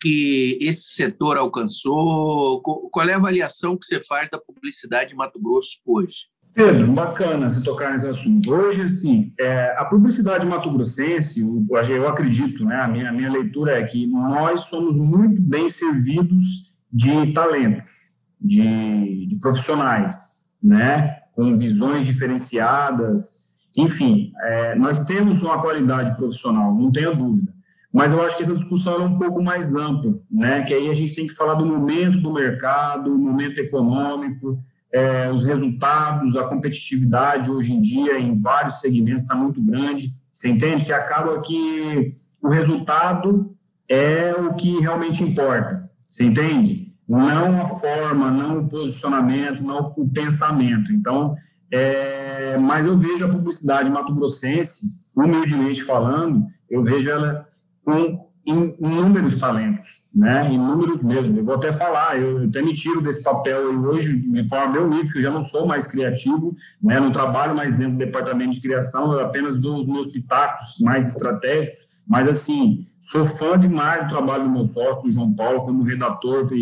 que 0.00 0.58
esse 0.60 0.94
setor 0.94 1.36
alcançou? 1.36 2.62
Qual 2.62 3.08
é 3.08 3.12
a 3.12 3.16
avaliação 3.16 3.76
que 3.76 3.84
você 3.84 4.02
faz 4.02 4.30
da 4.30 4.38
publicidade 4.38 5.12
em 5.12 5.16
Mato 5.16 5.38
Grosso 5.38 5.80
hoje? 5.84 6.30
Pedro, 6.52 6.92
bacana 6.92 7.48
você 7.48 7.62
tocar 7.62 7.92
nesse 7.92 8.08
assunto. 8.08 8.52
Hoje, 8.52 8.82
assim, 8.82 9.32
é, 9.38 9.74
a 9.78 9.84
publicidade 9.84 10.44
mato-grossense, 10.44 11.40
eu 11.88 12.08
acredito, 12.08 12.64
né, 12.64 12.76
a 12.76 12.88
minha, 12.88 13.08
a 13.08 13.12
minha 13.12 13.30
leitura 13.30 13.78
é 13.78 13.84
que 13.84 14.06
nós 14.06 14.62
somos 14.62 14.96
muito 14.96 15.40
bem 15.40 15.68
servidos 15.68 16.74
de 16.92 17.32
talentos, 17.32 18.09
de, 18.40 19.26
de 19.26 19.36
profissionais, 19.38 20.40
né, 20.62 21.16
com 21.34 21.56
visões 21.56 22.06
diferenciadas, 22.06 23.50
enfim, 23.76 24.32
é, 24.42 24.74
nós 24.74 25.06
temos 25.06 25.42
uma 25.42 25.60
qualidade 25.60 26.16
profissional, 26.16 26.74
não 26.74 26.90
tenha 26.90 27.14
dúvida. 27.14 27.52
Mas 27.92 28.12
eu 28.12 28.22
acho 28.22 28.36
que 28.36 28.42
essa 28.42 28.54
discussão 28.54 28.94
é 28.94 29.04
um 29.04 29.18
pouco 29.18 29.42
mais 29.42 29.74
ampla, 29.74 30.14
né? 30.30 30.62
Que 30.62 30.74
aí 30.74 30.88
a 30.88 30.94
gente 30.94 31.14
tem 31.14 31.26
que 31.26 31.34
falar 31.34 31.54
do 31.54 31.66
momento 31.66 32.20
do 32.20 32.32
mercado, 32.32 33.12
o 33.12 33.18
momento 33.18 33.58
econômico, 33.58 34.62
é, 34.92 35.30
os 35.30 35.44
resultados, 35.44 36.36
a 36.36 36.44
competitividade 36.44 37.50
hoje 37.50 37.72
em 37.72 37.80
dia 37.80 38.18
em 38.18 38.34
vários 38.40 38.80
segmentos 38.80 39.22
está 39.22 39.34
muito 39.34 39.60
grande. 39.60 40.08
Você 40.32 40.48
entende 40.48 40.84
que 40.84 40.92
acaba 40.92 41.40
que 41.40 42.16
o 42.42 42.48
resultado 42.48 43.54
é 43.88 44.34
o 44.34 44.54
que 44.54 44.78
realmente 44.78 45.22
importa. 45.24 45.90
Você 46.04 46.24
entende? 46.24 46.89
Não 47.10 47.60
a 47.60 47.64
forma, 47.64 48.30
não 48.30 48.60
o 48.60 48.68
posicionamento, 48.68 49.64
não 49.64 49.92
o 49.96 50.08
pensamento. 50.08 50.92
Então, 50.92 51.34
é, 51.68 52.56
mas 52.56 52.86
eu 52.86 52.96
vejo 52.96 53.24
a 53.24 53.28
publicidade 53.28 53.90
mato-grossense, 53.90 55.04
humildemente 55.14 55.82
falando, 55.82 56.46
eu 56.70 56.84
vejo 56.84 57.10
ela 57.10 57.48
com 57.84 58.30
inúmeros 58.46 59.36
talentos, 59.36 60.04
né? 60.14 60.52
Inúmeros 60.52 61.02
mesmo. 61.02 61.36
Eu 61.36 61.44
vou 61.44 61.56
até 61.56 61.72
falar, 61.72 62.16
eu 62.20 62.44
até 62.44 62.62
me 62.62 62.72
tiro 62.72 63.02
desse 63.02 63.24
papel 63.24 63.60
hoje, 63.80 64.12
me 64.28 64.48
forma 64.48 64.72
meu 64.72 64.88
nível, 64.88 65.12
que 65.12 65.18
eu 65.18 65.22
já 65.22 65.30
não 65.30 65.40
sou 65.40 65.66
mais 65.66 65.88
criativo, 65.88 66.54
né? 66.80 67.00
Não 67.00 67.10
trabalho 67.10 67.56
mais 67.56 67.72
dentro 67.72 67.94
do 67.94 67.98
departamento 67.98 68.52
de 68.52 68.60
criação, 68.60 69.12
eu 69.12 69.20
apenas 69.20 69.60
dou 69.60 69.76
os 69.76 69.86
meus 69.88 70.06
pitacos 70.06 70.78
mais 70.80 71.08
estratégicos 71.08 71.89
mas, 72.10 72.26
assim, 72.26 72.88
sou 72.98 73.24
fã 73.24 73.56
demais 73.56 74.02
do 74.02 74.08
trabalho 74.08 74.42
do 74.42 74.50
meu 74.50 74.64
sócio, 74.64 75.04
do 75.04 75.12
João 75.12 75.32
Paulo, 75.32 75.64
como 75.64 75.84
redator 75.84 76.44
e, 76.50 76.56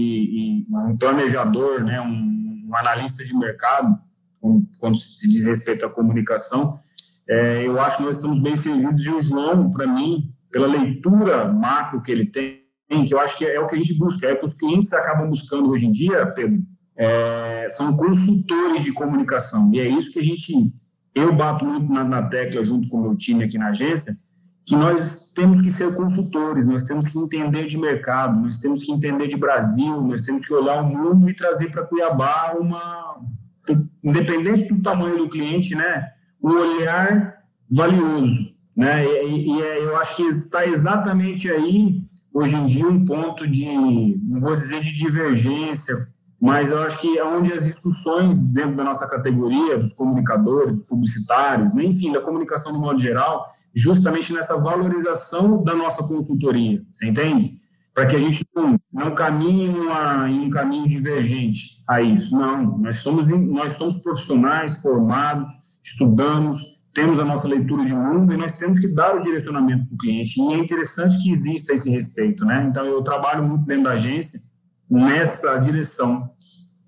e 0.61 0.67
um 0.71 0.95
planejador, 0.95 1.83
né, 1.83 1.99
um, 2.03 2.67
um 2.69 2.77
analista 2.77 3.25
de 3.25 3.35
mercado, 3.35 3.99
quando 4.79 4.99
se 4.99 5.27
diz 5.27 5.47
respeito 5.47 5.87
à 5.87 5.89
comunicação. 5.89 6.79
É, 7.27 7.67
eu 7.67 7.81
acho 7.81 7.97
que 7.97 8.03
nós 8.03 8.17
estamos 8.17 8.39
bem 8.43 8.57
servidos 8.57 9.01
e 9.01 9.09
o 9.09 9.23
João, 9.23 9.71
para 9.71 9.87
mim, 9.87 10.31
pela 10.53 10.67
leitura 10.67 11.51
macro 11.51 12.03
que 12.03 12.13
ele 12.13 12.27
tem, 12.27 12.61
que 13.07 13.15
eu 13.15 13.19
acho 13.19 13.39
que 13.39 13.47
é 13.47 13.59
o 13.59 13.67
que 13.67 13.75
a 13.75 13.79
gente 13.79 13.97
busca, 13.97 14.27
é 14.27 14.35
o 14.35 14.39
que 14.39 14.45
os 14.45 14.53
clientes 14.53 14.93
acabam 14.93 15.31
buscando 15.31 15.71
hoje 15.71 15.87
em 15.87 15.91
dia, 15.91 16.31
Pedro, 16.35 16.61
é, 16.95 17.69
são 17.71 17.97
consultores 17.97 18.85
de 18.85 18.93
comunicação. 18.93 19.73
E 19.73 19.81
é 19.81 19.89
isso 19.89 20.13
que 20.13 20.19
a 20.19 20.23
gente, 20.23 20.53
eu 21.15 21.35
bato 21.35 21.65
muito 21.65 21.91
na, 21.91 22.05
na 22.05 22.29
tecla 22.29 22.63
junto 22.63 22.87
com 22.91 22.99
o 22.99 23.03
meu 23.03 23.17
time 23.17 23.45
aqui 23.45 23.57
na 23.57 23.71
agência, 23.71 24.13
que 24.69 24.77
nós 24.77 25.33
temos 25.35 25.63
que 25.63 25.71
ser 25.71 25.95
consultores, 25.95 26.69
nós 26.69 26.83
temos 26.83 27.09
que 27.09 27.19
entender 27.19 27.67
de 27.67 27.79
mercado, 27.79 28.39
nós 28.39 28.59
temos 28.59 28.85
que 28.85 28.93
entender 28.93 29.27
de 29.27 29.37
Brasil, 29.37 30.03
nós 30.03 30.21
temos 30.21 30.45
que 30.45 30.53
olhar 30.53 30.83
o 30.83 30.87
mundo 30.87 31.31
e 31.31 31.35
trazer 31.35 31.71
para 31.71 31.87
Cuiabá 31.87 32.55
uma, 32.61 33.19
independente 34.05 34.71
do 34.71 34.83
tamanho 34.83 35.17
do 35.17 35.29
cliente, 35.29 35.75
né, 35.75 36.11
um 36.43 36.51
olhar 36.51 37.45
valioso, 37.71 38.55
né, 38.77 39.07
e, 39.07 39.49
e 39.49 39.63
é, 39.63 39.85
eu 39.87 39.97
acho 39.97 40.15
que 40.17 40.25
está 40.25 40.67
exatamente 40.67 41.51
aí 41.51 42.03
hoje 42.33 42.55
em 42.55 42.67
dia 42.67 42.87
um 42.87 43.07
ponto 43.07 43.49
de, 43.49 43.65
não 43.75 44.41
vou 44.41 44.55
dizer 44.55 44.83
de 44.83 44.93
divergência, 44.93 45.97
mas 46.39 46.71
eu 46.71 46.83
acho 46.83 47.01
que 47.01 47.19
é 47.19 47.25
onde 47.25 47.55
as 47.55 47.65
discussões 47.65 48.47
dentro 48.51 48.77
da 48.77 48.85
nossa 48.85 49.09
categoria, 49.09 49.79
dos 49.79 49.95
comunicadores, 49.95 50.75
dos 50.75 50.87
publicitários, 50.87 51.73
né, 51.73 51.85
enfim, 51.85 52.13
da 52.13 52.21
comunicação 52.21 52.71
no 52.71 52.81
modo 52.81 53.01
geral, 53.01 53.47
justamente 53.75 54.33
nessa 54.33 54.57
valorização 54.57 55.63
da 55.63 55.75
nossa 55.75 56.03
consultoria, 56.07 56.83
você 56.91 57.07
entende? 57.07 57.51
Para 57.95 58.07
que 58.07 58.17
a 58.17 58.21
gente 58.21 58.47
não, 58.55 58.79
não 58.93 59.15
caminhe 59.15 59.67
em 59.67 60.47
um 60.47 60.51
caminho 60.51 60.89
divergente 60.89 61.83
a 61.89 62.01
isso. 62.01 62.37
Não, 62.37 62.79
nós 62.79 62.97
somos, 62.97 63.29
nós 63.29 63.73
somos 63.73 63.99
profissionais 63.99 64.81
formados, 64.83 65.49
estudamos, 65.83 66.79
temos 66.95 67.21
a 67.21 67.25
nossa 67.25 67.49
leitura 67.49 67.85
de 67.85 67.95
mundo 67.95 68.33
e 68.33 68.37
nós 68.37 68.59
temos 68.59 68.79
que 68.79 68.89
dar 68.89 69.17
o 69.17 69.21
direcionamento 69.21 69.87
para 69.87 69.95
o 69.95 69.99
cliente. 69.99 70.41
E 70.41 70.53
é 70.53 70.59
interessante 70.59 71.23
que 71.23 71.31
exista 71.31 71.73
esse 71.73 71.91
respeito, 71.91 72.45
né? 72.45 72.67
Então, 72.69 72.85
eu 72.87 73.03
trabalho 73.03 73.43
muito 73.43 73.65
dentro 73.67 73.85
da 73.85 73.93
agência 73.93 74.41
nessa 74.91 75.57
direção. 75.59 76.31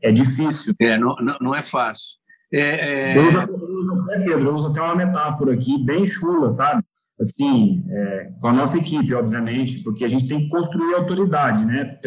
É 0.02 0.10
difícil. 0.10 0.74
É, 0.80 0.98
não, 0.98 1.14
não 1.40 1.54
é 1.54 1.62
fácil. 1.62 2.18
É, 2.52 3.12
é... 3.12 3.18
Eu, 3.18 3.89
uso, 4.18 4.24
Pedro, 4.24 4.48
eu 4.48 4.54
uso 4.54 4.68
até 4.68 4.80
uma 4.80 4.96
metáfora 4.96 5.54
aqui, 5.54 5.82
bem 5.84 6.06
chula, 6.06 6.50
sabe? 6.50 6.82
assim, 7.20 7.84
é, 7.90 8.32
com 8.40 8.48
a 8.48 8.52
nossa 8.52 8.78
equipe, 8.78 9.12
obviamente, 9.14 9.82
porque 9.84 10.04
a 10.04 10.08
gente 10.08 10.26
tem 10.26 10.40
que 10.40 10.48
construir 10.48 10.94
autoridade, 10.94 11.64
né, 11.66 11.98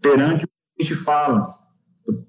perante 0.00 0.46
o 0.46 0.48
que 0.48 0.54
a 0.80 0.82
gente 0.82 0.94
fala 0.94 1.42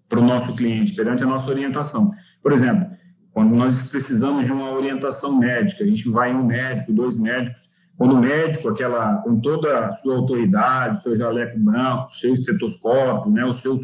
para 0.09 0.19
o 0.19 0.23
nosso 0.23 0.55
cliente, 0.55 0.93
perante 0.93 1.23
a 1.23 1.27
nossa 1.27 1.49
orientação. 1.49 2.11
Por 2.43 2.51
exemplo, 2.51 2.89
quando 3.31 3.55
nós 3.55 3.89
precisamos 3.89 4.45
de 4.45 4.51
uma 4.51 4.71
orientação 4.71 5.37
médica, 5.39 5.83
a 5.83 5.87
gente 5.87 6.09
vai 6.09 6.31
em 6.31 6.35
um 6.35 6.45
médico, 6.45 6.91
dois 6.91 7.17
médicos, 7.17 7.69
quando 7.95 8.15
o 8.15 8.19
médico, 8.19 8.69
aquela, 8.69 9.17
com 9.17 9.39
toda 9.39 9.85
a 9.85 9.91
sua 9.91 10.17
autoridade, 10.17 11.01
seu 11.01 11.15
jaleco 11.15 11.57
branco, 11.57 12.11
seu 12.11 12.33
estetoscópio, 12.33 13.31
né, 13.31 13.45
os 13.45 13.57
seus, 13.57 13.79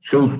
seus 0.00 0.32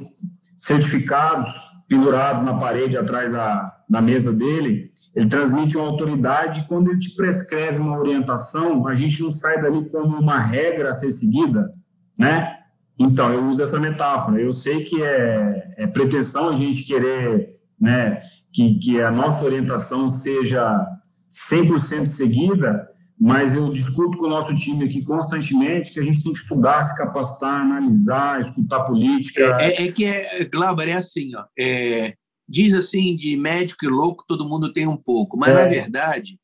certificados 0.56 1.46
pendurados 1.88 2.42
na 2.42 2.54
parede 2.54 2.96
atrás 2.96 3.32
da, 3.32 3.75
da 3.88 4.00
mesa 4.00 4.32
dele, 4.32 4.90
ele 5.14 5.28
transmite 5.28 5.76
uma 5.76 5.86
autoridade. 5.86 6.66
Quando 6.68 6.90
ele 6.90 6.98
te 6.98 7.14
prescreve 7.14 7.78
uma 7.78 7.98
orientação, 7.98 8.86
a 8.86 8.94
gente 8.94 9.22
não 9.22 9.30
sai 9.30 9.60
dali 9.60 9.88
como 9.88 10.18
uma 10.18 10.40
regra 10.40 10.90
a 10.90 10.92
ser 10.92 11.10
seguida, 11.10 11.70
né? 12.18 12.52
Então, 12.98 13.30
eu 13.30 13.44
uso 13.44 13.62
essa 13.62 13.78
metáfora. 13.78 14.40
Eu 14.40 14.52
sei 14.52 14.84
que 14.84 15.02
é, 15.02 15.74
é 15.76 15.86
pretensão 15.86 16.48
a 16.48 16.54
gente 16.54 16.84
querer 16.84 17.56
né, 17.78 18.18
que, 18.52 18.78
que 18.78 19.02
a 19.02 19.10
nossa 19.10 19.44
orientação 19.44 20.08
seja 20.08 20.84
100% 21.50 22.06
seguida, 22.06 22.88
mas 23.18 23.54
eu 23.54 23.70
discuto 23.70 24.16
com 24.18 24.26
o 24.26 24.30
nosso 24.30 24.54
time 24.54 24.86
aqui 24.86 25.04
constantemente 25.04 25.92
que 25.92 26.00
a 26.00 26.02
gente 26.02 26.22
tem 26.22 26.32
que 26.32 26.38
estudar, 26.38 26.82
se 26.84 26.96
capacitar, 26.96 27.62
analisar, 27.62 28.40
escutar 28.40 28.84
política. 28.84 29.56
É, 29.60 29.82
é, 29.82 29.86
é 29.86 29.92
que, 29.92 30.04
é, 30.04 30.44
Glauber, 30.44 30.88
é 30.88 30.94
assim, 30.94 31.34
ó, 31.36 31.44
é, 31.58 32.14
diz 32.48 32.74
assim, 32.74 33.16
de 33.16 33.36
médico 33.36 33.84
e 33.84 33.88
louco 33.88 34.24
todo 34.26 34.48
mundo 34.48 34.72
tem 34.72 34.86
um 34.86 34.96
pouco, 34.96 35.36
mas, 35.36 35.50
é. 35.50 35.54
na 35.54 35.68
verdade, 35.68 36.38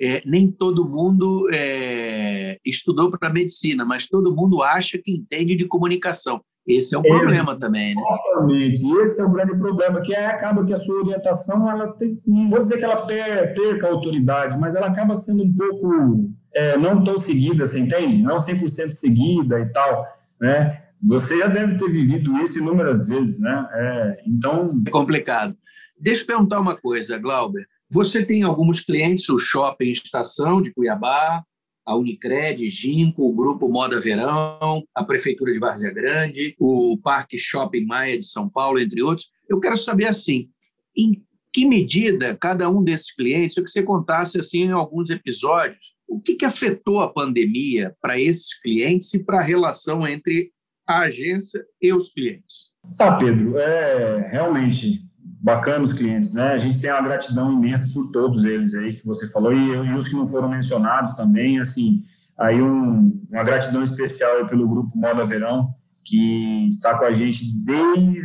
é, 0.00 0.22
nem 0.24 0.50
todo 0.50 0.88
mundo 0.88 1.48
é, 1.52 2.58
estudou 2.64 3.10
para 3.10 3.32
medicina, 3.32 3.84
mas 3.84 4.06
todo 4.06 4.34
mundo 4.34 4.62
acha 4.62 4.98
que 4.98 5.12
entende 5.12 5.56
de 5.56 5.66
comunicação. 5.66 6.40
Esse 6.66 6.94
é 6.94 6.98
um 6.98 7.02
problema 7.02 7.58
também, 7.58 7.94
né? 7.94 8.02
Exatamente. 8.02 9.02
Esse 9.02 9.20
é 9.22 9.24
o 9.24 9.32
grande 9.32 9.56
problema, 9.56 10.02
que 10.02 10.14
é, 10.14 10.26
acaba 10.26 10.64
que 10.66 10.72
a 10.72 10.76
sua 10.76 11.02
orientação, 11.02 11.68
ela 11.68 11.88
tem, 11.94 12.20
não 12.26 12.48
vou 12.48 12.60
dizer 12.60 12.76
que 12.76 12.84
ela 12.84 13.06
perca 13.06 13.86
a 13.86 13.90
autoridade, 13.90 14.58
mas 14.58 14.74
ela 14.74 14.88
acaba 14.88 15.16
sendo 15.16 15.44
um 15.44 15.54
pouco 15.54 16.30
é, 16.54 16.76
não 16.76 17.02
tão 17.02 17.16
seguida, 17.16 17.66
você 17.66 17.80
entende? 17.80 18.22
Não 18.22 18.36
100% 18.36 18.90
seguida 18.90 19.58
e 19.60 19.66
tal, 19.72 20.04
né? 20.38 20.87
Você 21.02 21.38
já 21.38 21.46
deve 21.46 21.76
ter 21.76 21.90
vivido 21.90 22.36
isso 22.42 22.58
inúmeras 22.58 23.08
vezes, 23.08 23.38
né? 23.38 23.68
É, 23.72 24.22
então... 24.26 24.68
É 24.86 24.90
complicado. 24.90 25.56
Deixa 25.98 26.22
eu 26.22 26.26
perguntar 26.26 26.60
uma 26.60 26.76
coisa, 26.76 27.18
Glauber. 27.18 27.66
Você 27.90 28.24
tem 28.24 28.42
alguns 28.42 28.80
clientes, 28.80 29.28
o 29.28 29.38
Shopping 29.38 29.90
Estação 29.90 30.60
de 30.60 30.72
Cuiabá, 30.72 31.42
a 31.86 31.96
Unicred, 31.96 32.68
Ginco, 32.68 33.26
o 33.26 33.32
Grupo 33.32 33.68
Moda 33.68 33.98
Verão, 33.98 34.82
a 34.94 35.02
Prefeitura 35.02 35.52
de 35.52 35.58
Várzea 35.58 35.90
Grande, 35.90 36.54
o 36.58 36.98
Parque 37.02 37.38
Shopping 37.38 37.86
Maia 37.86 38.18
de 38.18 38.26
São 38.26 38.46
Paulo, 38.46 38.78
entre 38.78 39.02
outros. 39.02 39.30
Eu 39.48 39.58
quero 39.58 39.76
saber, 39.76 40.06
assim, 40.06 40.50
em 40.94 41.24
que 41.50 41.64
medida 41.64 42.36
cada 42.36 42.68
um 42.68 42.84
desses 42.84 43.10
clientes, 43.10 43.56
eu 43.56 43.64
que 43.64 43.70
você 43.70 43.82
contasse 43.82 44.38
assim 44.38 44.64
em 44.64 44.72
alguns 44.72 45.08
episódios, 45.08 45.96
o 46.06 46.20
que, 46.20 46.34
que 46.34 46.44
afetou 46.44 47.00
a 47.00 47.08
pandemia 47.12 47.96
para 48.02 48.20
esses 48.20 48.52
clientes 48.60 49.12
e 49.14 49.18
para 49.18 49.38
a 49.40 49.42
relação 49.42 50.06
entre 50.06 50.52
a 50.88 51.00
agência 51.00 51.62
e 51.80 51.92
os 51.92 52.08
clientes? 52.08 52.72
Tá, 52.96 53.16
Pedro, 53.16 53.58
é 53.58 54.28
realmente 54.30 55.06
bacana 55.40 55.84
os 55.84 55.92
clientes, 55.92 56.34
né? 56.34 56.52
A 56.52 56.58
gente 56.58 56.80
tem 56.80 56.90
uma 56.90 57.02
gratidão 57.02 57.52
imensa 57.52 57.92
por 57.92 58.10
todos 58.10 58.44
eles 58.44 58.74
aí 58.74 58.90
que 58.92 59.06
você 59.06 59.30
falou 59.30 59.52
e, 59.52 59.68
e 59.68 59.94
os 59.94 60.08
que 60.08 60.16
não 60.16 60.26
foram 60.26 60.48
mencionados 60.48 61.14
também, 61.14 61.60
assim, 61.60 62.02
aí 62.38 62.60
um, 62.60 63.22
uma 63.30 63.44
gratidão 63.44 63.84
especial 63.84 64.46
pelo 64.46 64.68
grupo 64.68 64.96
Moda 64.96 65.24
Verão 65.24 65.74
que 66.04 66.68
está 66.68 66.98
com 66.98 67.04
a 67.04 67.14
gente 67.14 67.44
desde, 67.64 68.20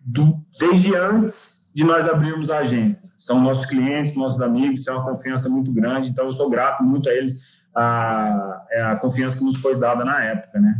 do, 0.00 0.40
desde 0.58 0.94
antes 0.94 1.72
de 1.74 1.82
nós 1.82 2.06
abrirmos 2.06 2.50
a 2.50 2.58
agência. 2.58 3.16
São 3.18 3.40
nossos 3.40 3.66
clientes, 3.66 4.14
nossos 4.14 4.40
amigos, 4.40 4.82
têm 4.82 4.94
uma 4.94 5.04
confiança 5.04 5.48
muito 5.48 5.72
grande, 5.72 6.10
então 6.10 6.26
eu 6.26 6.32
sou 6.32 6.48
grato 6.48 6.84
muito 6.84 7.08
a 7.08 7.12
eles 7.12 7.63
a, 7.76 8.64
é 8.70 8.82
a 8.82 8.96
confiança 8.96 9.38
que 9.38 9.44
nos 9.44 9.56
foi 9.56 9.78
dada 9.78 10.04
na 10.04 10.22
época, 10.22 10.60
né? 10.60 10.76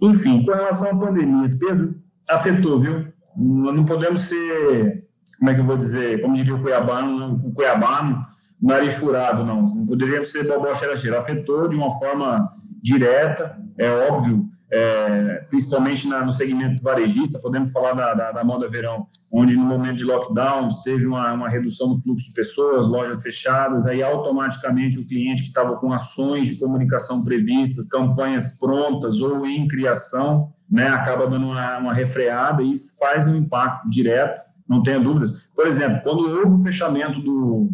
Enfim, 0.00 0.44
com 0.44 0.52
relação 0.52 0.90
à 0.90 0.98
pandemia, 0.98 1.48
Pedro, 1.58 1.94
afetou, 2.28 2.78
viu? 2.78 3.06
Não 3.36 3.84
podemos 3.84 4.22
ser 4.22 5.08
como 5.38 5.50
é 5.50 5.54
que 5.54 5.60
eu 5.60 5.64
vou 5.64 5.76
dizer, 5.76 6.20
como 6.20 6.34
diria 6.34 6.54
o 6.54 6.60
Cuiabano, 6.60 7.36
o 7.36 7.52
Cuiabano, 7.52 8.26
nariz 8.60 8.94
furado, 8.94 9.44
não. 9.44 9.62
Não 9.62 9.86
poderia 9.86 10.22
ser 10.24 10.48
bobó 10.48 10.74
cheira 10.74 11.18
Afetou 11.18 11.68
de 11.68 11.76
uma 11.76 11.90
forma 11.90 12.34
direta, 12.82 13.56
é 13.78 13.88
óbvio, 14.10 14.48
é, 14.70 15.46
principalmente 15.48 16.06
na, 16.06 16.24
no 16.24 16.32
segmento 16.32 16.82
varejista, 16.82 17.38
podemos 17.38 17.72
falar 17.72 17.92
da, 17.94 18.14
da, 18.14 18.32
da, 18.32 18.44
moda 18.44 18.68
verão, 18.68 19.06
onde 19.32 19.56
no 19.56 19.64
momento 19.64 19.96
de 19.96 20.04
lockdowns 20.04 20.82
teve 20.82 21.06
uma, 21.06 21.32
uma 21.32 21.48
redução 21.48 21.88
no 21.88 21.98
fluxo 21.98 22.28
de 22.28 22.34
pessoas, 22.34 22.86
lojas 22.88 23.22
fechadas, 23.22 23.86
aí 23.86 24.02
automaticamente 24.02 24.98
o 24.98 25.06
cliente 25.06 25.42
que 25.42 25.48
estava 25.48 25.76
com 25.76 25.92
ações 25.92 26.48
de 26.48 26.58
comunicação 26.58 27.24
previstas, 27.24 27.86
campanhas 27.86 28.58
prontas 28.58 29.20
ou 29.20 29.46
em 29.46 29.66
criação, 29.66 30.52
né, 30.70 30.88
acaba 30.88 31.26
dando 31.26 31.46
uma, 31.46 31.78
uma 31.78 31.94
refreada 31.94 32.62
e 32.62 32.70
isso 32.70 32.98
faz 32.98 33.26
um 33.26 33.36
impacto 33.36 33.88
direto 33.88 34.40
não 34.68 34.82
tenha 34.82 35.00
dúvidas. 35.00 35.48
Por 35.54 35.66
exemplo, 35.66 36.00
quando 36.02 36.28
houve 36.28 36.52
o 36.52 36.62
fechamento 36.62 37.20
do, 37.20 37.70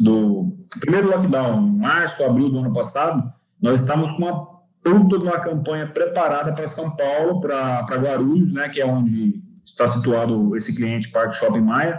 do 0.00 0.56
primeiro 0.80 1.10
lockdown, 1.10 1.60
março, 1.60 2.24
abril 2.24 2.48
do 2.48 2.58
ano 2.58 2.72
passado, 2.72 3.30
nós 3.60 3.80
estávamos 3.80 4.12
com 4.12 4.24
uma 4.24 4.53
puta 4.84 5.18
de 5.18 5.24
uma 5.24 5.40
campanha 5.40 5.86
preparada 5.86 6.54
para 6.54 6.68
São 6.68 6.94
Paulo, 6.94 7.40
para 7.40 7.96
Guarulhos, 7.96 8.52
né, 8.52 8.68
que 8.68 8.80
é 8.80 8.86
onde 8.86 9.42
está 9.64 9.88
situado 9.88 10.54
esse 10.54 10.76
cliente 10.76 11.10
Parque 11.10 11.36
Shopping 11.36 11.62
Maia, 11.62 11.98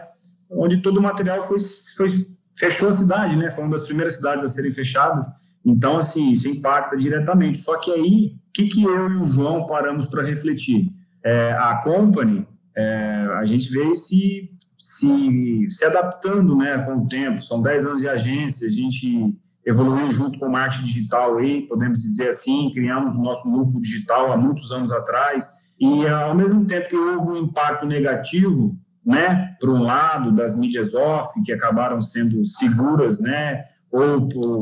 onde 0.50 0.82
todo 0.82 1.00
o 1.00 1.02
material 1.02 1.42
foi, 1.42 1.58
foi 1.98 2.10
fechou 2.56 2.90
a 2.90 2.94
cidade, 2.94 3.36
né? 3.36 3.52
Foi 3.52 3.64
uma 3.64 3.76
das 3.76 3.86
primeiras 3.86 4.16
cidades 4.16 4.46
a 4.46 4.50
serem 4.50 4.72
fechadas. 4.72 5.26
Então, 5.64 5.98
assim, 5.98 6.32
isso 6.32 6.48
impacta 6.48 6.96
diretamente. 6.96 7.58
Só 7.58 7.78
que 7.80 7.92
aí, 7.92 8.36
o 8.48 8.52
que, 8.54 8.68
que 8.68 8.84
eu 8.84 9.10
e 9.10 9.18
o 9.18 9.28
João 9.28 9.66
paramos 9.66 10.06
para 10.06 10.24
refletir? 10.24 10.94
É, 11.24 11.52
a 11.54 11.82
company 11.84 12.48
é, 12.76 13.28
a 13.40 13.46
gente 13.46 13.70
vê 13.70 13.94
se, 13.96 14.52
se, 14.78 15.66
se 15.70 15.86
adaptando 15.86 16.56
né, 16.56 16.78
com 16.86 16.98
o 16.98 17.08
tempo. 17.08 17.42
São 17.42 17.62
10 17.62 17.86
anos 17.88 18.02
de 18.02 18.08
agência, 18.08 18.68
a 18.68 18.72
gente 18.72 19.36
evoluiu 19.66 20.12
junto 20.12 20.38
com 20.38 20.46
o 20.46 20.52
marketing 20.52 20.84
digital 20.84 21.38
aí, 21.38 21.68
podemos 21.68 22.02
dizer 22.02 22.30
assim, 22.30 22.72
criamos 22.74 23.16
o 23.16 23.24
nosso 23.24 23.50
núcleo 23.50 23.82
digital 23.82 24.32
há 24.32 24.38
muitos 24.38 24.72
anos 24.72 24.92
atrás, 24.92 25.66
e 25.80 26.08
ao 26.08 26.36
mesmo 26.36 26.66
tempo 26.66 26.90
que 26.90 26.96
houve 26.96 27.32
um 27.32 27.38
impacto 27.38 27.86
negativo, 27.86 28.78
né, 29.06 29.56
por 29.60 29.72
um 29.72 29.84
lado, 29.84 30.32
das 30.32 30.58
mídias 30.58 30.94
off, 30.94 31.30
que 31.44 31.52
acabaram 31.52 32.00
sendo 32.00 32.44
seguras, 32.46 33.20
né, 33.20 33.66
ou, 33.92 34.28
ou, 34.36 34.60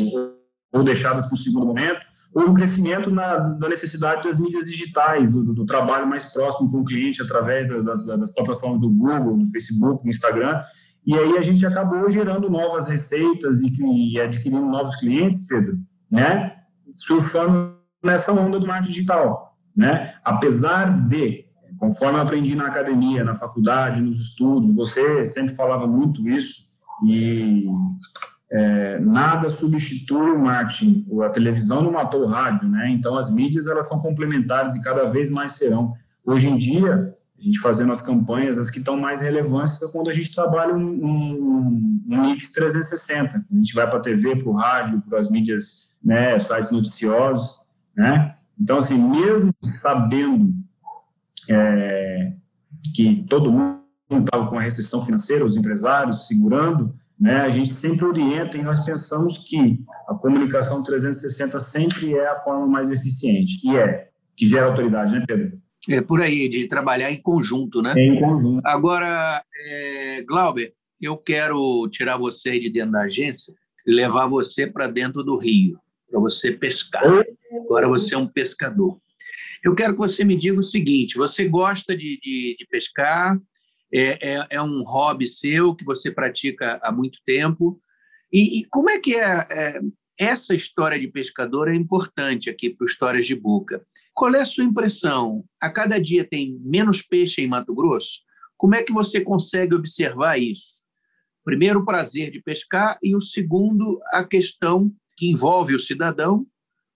ou 0.73 0.83
deixadas 0.83 1.25
para 1.25 1.35
o 1.35 1.37
segundo 1.37 1.65
momento, 1.65 2.05
houve 2.33 2.49
um 2.49 2.53
crescimento 2.53 3.11
na, 3.11 3.37
da 3.37 3.69
necessidade 3.69 4.27
das 4.27 4.39
mídias 4.39 4.65
digitais, 4.65 5.31
do, 5.31 5.53
do, 5.53 5.65
trabalho 5.65 6.07
mais 6.07 6.33
próximo 6.33 6.71
com 6.71 6.79
o 6.79 6.85
cliente 6.85 7.21
através 7.21 7.69
das, 7.69 8.05
das, 8.05 8.33
plataformas 8.33 8.81
do 8.81 8.89
Google, 8.89 9.37
do 9.37 9.45
Facebook, 9.51 10.03
do 10.03 10.09
Instagram. 10.09 10.61
E 11.05 11.17
aí 11.17 11.37
a 11.37 11.41
gente 11.41 11.65
acabou 11.65 12.09
gerando 12.09 12.49
novas 12.49 12.87
receitas 12.87 13.61
e, 13.61 13.73
e 14.13 14.19
adquirindo 14.19 14.65
novos 14.65 14.95
clientes, 14.95 15.47
Pedro, 15.47 15.77
né? 16.09 16.55
Surfando 16.93 17.75
nessa 18.03 18.31
onda 18.31 18.59
do 18.59 18.67
marketing 18.67 18.91
digital, 18.91 19.57
né? 19.75 20.13
Apesar 20.23 21.07
de, 21.07 21.45
conforme 21.77 22.17
eu 22.17 22.21
aprendi 22.21 22.55
na 22.55 22.67
academia, 22.67 23.23
na 23.23 23.33
faculdade, 23.33 24.01
nos 24.01 24.19
estudos, 24.19 24.75
você 24.75 25.25
sempre 25.25 25.55
falava 25.55 25.87
muito 25.87 26.27
isso 26.29 26.71
e 27.05 27.65
é, 28.51 28.99
nada 28.99 29.49
substitui 29.49 30.31
o 30.31 30.39
marketing. 30.39 31.05
A 31.23 31.29
televisão 31.29 31.81
não 31.81 31.91
matou 31.91 32.21
o 32.21 32.27
rádio, 32.27 32.69
né? 32.69 32.89
Então 32.91 33.17
as 33.17 33.33
mídias 33.33 33.67
elas 33.67 33.89
são 33.89 33.99
complementares 33.99 34.75
e 34.75 34.81
cada 34.81 35.05
vez 35.05 35.29
mais 35.29 35.53
serão. 35.53 35.93
Hoje 36.25 36.47
em 36.47 36.57
dia, 36.57 37.13
a 37.43 37.45
gente 37.45 37.59
fazendo 37.59 37.91
as 37.91 38.01
campanhas, 38.01 38.57
as 38.57 38.69
que 38.69 38.79
estão 38.79 38.95
mais 38.95 39.21
relevantes 39.21 39.81
é 39.83 39.91
quando 39.91 40.09
a 40.09 40.13
gente 40.13 40.33
trabalha 40.33 40.73
um, 40.73 40.79
um, 40.79 42.01
um 42.07 42.21
mix 42.21 42.53
360. 42.53 43.45
A 43.51 43.55
gente 43.55 43.73
vai 43.73 43.87
para 43.87 43.99
a 43.99 44.01
TV, 44.01 44.37
para 44.37 44.49
o 44.49 44.53
rádio, 44.53 45.01
para 45.01 45.19
as 45.19 45.29
mídias, 45.29 45.97
né, 46.01 46.39
sites 46.39 46.71
noticiosos, 46.71 47.59
né? 47.95 48.33
Então, 48.57 48.77
assim, 48.77 48.97
mesmo 48.97 49.51
sabendo 49.81 50.53
é, 51.49 52.33
que 52.95 53.25
todo 53.29 53.51
mundo 53.51 53.83
estava 54.09 54.47
com 54.47 54.57
a 54.57 54.61
restrição 54.61 55.05
financeira, 55.05 55.43
os 55.43 55.57
empresários 55.57 56.27
segurando, 56.27 56.95
né, 57.19 57.41
a 57.41 57.49
gente 57.49 57.73
sempre 57.73 58.05
orienta 58.05 58.57
e 58.57 58.63
nós 58.63 58.85
pensamos 58.85 59.37
que 59.37 59.83
a 60.07 60.13
comunicação 60.13 60.81
360 60.81 61.59
sempre 61.59 62.13
é 62.13 62.29
a 62.29 62.35
forma 62.37 62.65
mais 62.67 62.89
eficiente, 62.89 63.67
e 63.67 63.75
é, 63.75 64.07
que 64.37 64.47
gera 64.47 64.67
autoridade, 64.67 65.13
né, 65.13 65.25
Pedro? 65.27 65.62
É 65.89 66.01
por 66.01 66.21
aí, 66.21 66.47
de 66.47 66.67
trabalhar 66.67 67.11
em 67.11 67.21
conjunto, 67.21 67.81
né? 67.81 67.93
Em 67.97 68.19
conjunto. 68.19 68.61
Agora, 68.63 69.43
é, 69.65 70.23
Glauber, 70.23 70.73
eu 71.01 71.17
quero 71.17 71.87
tirar 71.89 72.17
você 72.17 72.59
de 72.59 72.69
dentro 72.69 72.93
da 72.93 73.01
agência 73.01 73.53
e 73.85 73.93
levar 73.93 74.27
você 74.27 74.65
para 74.65 74.87
dentro 74.87 75.23
do 75.23 75.37
rio, 75.37 75.77
para 76.09 76.19
você 76.19 76.51
pescar. 76.51 77.03
Agora 77.65 77.87
você 77.89 78.15
é 78.15 78.17
um 78.17 78.27
pescador. 78.27 78.97
Eu 79.63 79.75
quero 79.75 79.93
que 79.93 79.99
você 79.99 80.23
me 80.23 80.37
diga 80.37 80.59
o 80.59 80.63
seguinte: 80.63 81.17
você 81.17 81.47
gosta 81.47 81.95
de, 81.95 82.19
de, 82.21 82.55
de 82.57 82.67
pescar, 82.69 83.37
é, 83.93 84.35
é, 84.35 84.47
é, 84.51 84.61
um 84.61 84.83
hobby 84.83 85.25
seu 85.27 85.75
que 85.75 85.85
você 85.85 86.11
pratica 86.11 86.79
há 86.81 86.91
muito 86.91 87.19
tempo. 87.25 87.79
E, 88.31 88.59
e 88.59 88.65
como 88.65 88.89
é 88.89 88.99
que 88.99 89.15
é, 89.15 89.47
é, 89.51 89.79
essa 90.19 90.55
história 90.55 90.99
de 90.99 91.07
pescador 91.07 91.69
é 91.69 91.75
importante 91.75 92.49
aqui 92.49 92.69
para 92.69 92.87
Histórias 92.87 93.27
de 93.27 93.35
Boca? 93.35 93.85
Qual 94.13 94.33
é 94.35 94.41
a 94.41 94.45
sua 94.45 94.63
impressão? 94.63 95.43
A 95.61 95.69
cada 95.69 95.99
dia 95.99 96.23
tem 96.23 96.59
menos 96.63 97.01
peixe 97.01 97.41
em 97.41 97.47
Mato 97.47 97.73
Grosso? 97.73 98.19
Como 98.57 98.75
é 98.75 98.83
que 98.83 98.93
você 98.93 99.21
consegue 99.21 99.73
observar 99.75 100.39
isso? 100.39 100.83
Primeiro, 101.43 101.79
o 101.79 101.85
prazer 101.85 102.31
de 102.31 102.41
pescar, 102.41 102.97
e 103.03 103.15
o 103.15 103.21
segundo, 103.21 103.99
a 104.11 104.23
questão 104.23 104.91
que 105.17 105.29
envolve 105.29 105.75
o 105.75 105.79
cidadão 105.79 106.45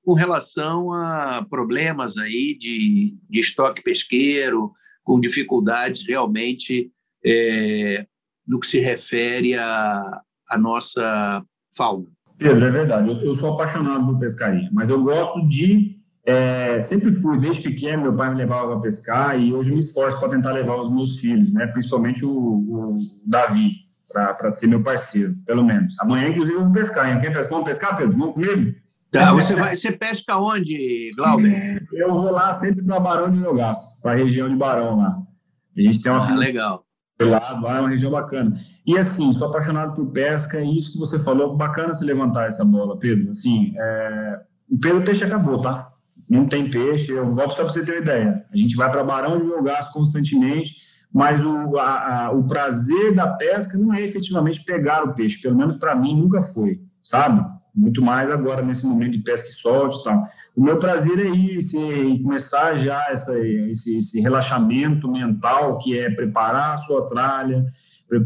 com 0.04 0.14
relação 0.14 0.94
a 0.94 1.46
problemas 1.50 2.18
aí 2.18 2.58
de, 2.58 3.18
de 3.30 3.40
estoque 3.42 3.84
pesqueiro, 3.84 4.72
com 5.04 5.20
dificuldades 5.20 6.08
realmente 6.08 6.90
é, 7.26 8.08
no 8.48 8.60
que 8.60 8.68
se 8.68 8.80
refere 8.80 9.56
à 9.56 10.24
nossa 10.58 11.44
fauna. 11.76 12.08
Pedro, 12.38 12.66
é 12.66 12.70
verdade. 12.70 13.10
Eu, 13.10 13.16
eu, 13.22 13.36
sou 13.36 13.54
apaixonado 13.54 14.06
por 14.06 14.20
pescaria, 14.20 14.70
mas 14.72 14.90
eu 14.90 15.04
gosto 15.04 15.46
de. 15.48 15.97
É, 16.28 16.82
sempre 16.82 17.14
fui, 17.14 17.40
desde 17.40 17.64
pequeno, 17.64 18.04
meu 18.04 18.14
pai 18.14 18.30
me 18.30 18.36
levava 18.36 18.74
para 18.74 18.82
pescar 18.82 19.40
e 19.40 19.54
hoje 19.54 19.72
me 19.72 19.80
esforço 19.80 20.20
para 20.20 20.28
tentar 20.28 20.52
levar 20.52 20.76
os 20.76 20.92
meus 20.92 21.22
filhos, 21.22 21.54
né? 21.54 21.66
principalmente 21.68 22.26
o, 22.26 22.30
o 22.30 22.96
Davi, 23.26 23.72
para 24.12 24.52
ser 24.52 24.68
meu 24.68 24.84
parceiro, 24.84 25.32
pelo 25.46 25.64
menos. 25.64 25.98
Amanhã, 26.02 26.28
inclusive, 26.28 26.58
eu 26.58 26.64
vou 26.66 26.74
pescar. 26.74 27.10
Hein? 27.10 27.22
Quer 27.22 27.32
pescar? 27.32 27.52
Vamos 27.52 27.66
pescar, 27.66 27.96
Pedro? 27.96 28.18
Vamos 28.18 28.34
comigo? 28.34 28.76
Tá, 29.10 29.34
você, 29.34 29.56
vai, 29.56 29.74
você 29.74 29.90
pesca 29.94 30.38
onde, 30.38 31.14
Glauber? 31.16 31.88
Eu 31.94 32.12
vou 32.12 32.30
lá 32.30 32.52
sempre 32.52 32.84
para 32.84 33.00
Barão 33.00 33.32
de 33.32 33.38
Melgaço, 33.38 34.02
para 34.02 34.12
a 34.12 34.16
região 34.16 34.50
de 34.50 34.56
Barão 34.56 34.98
lá. 34.98 35.18
A 35.78 35.82
gente 35.82 36.02
tem 36.02 36.12
uma. 36.12 36.30
Ah, 36.30 36.36
legal. 36.36 36.84
Lado, 37.22 37.64
lá 37.64 37.78
é 37.78 37.80
uma 37.80 37.90
região 37.90 38.12
bacana. 38.12 38.54
E 38.86 38.98
assim, 38.98 39.32
sou 39.32 39.48
apaixonado 39.48 39.94
por 39.94 40.08
pesca, 40.12 40.60
e 40.60 40.76
isso 40.76 40.92
que 40.92 41.00
você 41.00 41.18
falou, 41.18 41.56
bacana 41.56 41.94
se 41.94 42.04
levantar 42.04 42.48
essa 42.48 42.66
bola, 42.66 43.00
Pedro. 43.00 43.30
Assim, 43.30 43.74
é... 43.78 44.40
o 44.70 44.78
Pedro 44.78 45.04
Peixe 45.04 45.24
acabou, 45.24 45.60
tá? 45.60 45.90
Não 46.30 46.48
tem 46.48 46.70
peixe, 46.70 47.12
eu 47.12 47.34
volto 47.34 47.52
só 47.52 47.64
para 47.64 47.74
você 47.74 47.86
ter 47.86 47.94
uma 47.94 48.02
ideia. 48.02 48.46
A 48.52 48.58
gente 48.58 48.76
vai 48.76 48.92
para 48.92 49.04
Barão 49.04 49.38
de 49.38 49.46
Melgaço 49.46 49.94
constantemente, 49.94 50.72
mas 51.14 51.46
o, 51.46 51.78
a, 51.78 52.26
a, 52.26 52.32
o 52.32 52.46
prazer 52.46 53.16
da 53.16 53.28
pesca 53.28 53.78
não 53.78 53.94
é 53.94 54.04
efetivamente 54.04 54.64
pegar 54.64 55.04
o 55.04 55.14
peixe, 55.14 55.42
pelo 55.42 55.56
menos 55.56 55.78
para 55.78 55.96
mim 55.96 56.20
nunca 56.20 56.42
foi, 56.42 56.82
sabe? 57.02 57.46
Muito 57.74 58.02
mais 58.02 58.30
agora 58.30 58.62
nesse 58.62 58.86
momento 58.86 59.14
de 59.14 59.24
pesca 59.24 59.48
e 59.50 59.54
solte 59.54 60.00
e 60.00 60.04
tal. 60.04 60.28
O 60.56 60.64
meu 60.64 60.78
prazer 60.78 61.20
é 61.20 61.30
isso, 61.30 61.80
e 61.80 62.22
começar 62.22 62.76
já 62.76 63.06
essa, 63.10 63.38
esse, 63.40 64.00
esse 64.00 64.20
relaxamento 64.20 65.10
mental, 65.10 65.78
que 65.78 65.98
é 65.98 66.10
preparar 66.10 66.74
a 66.74 66.78
sua 66.78 67.08
tralha, 67.08 67.64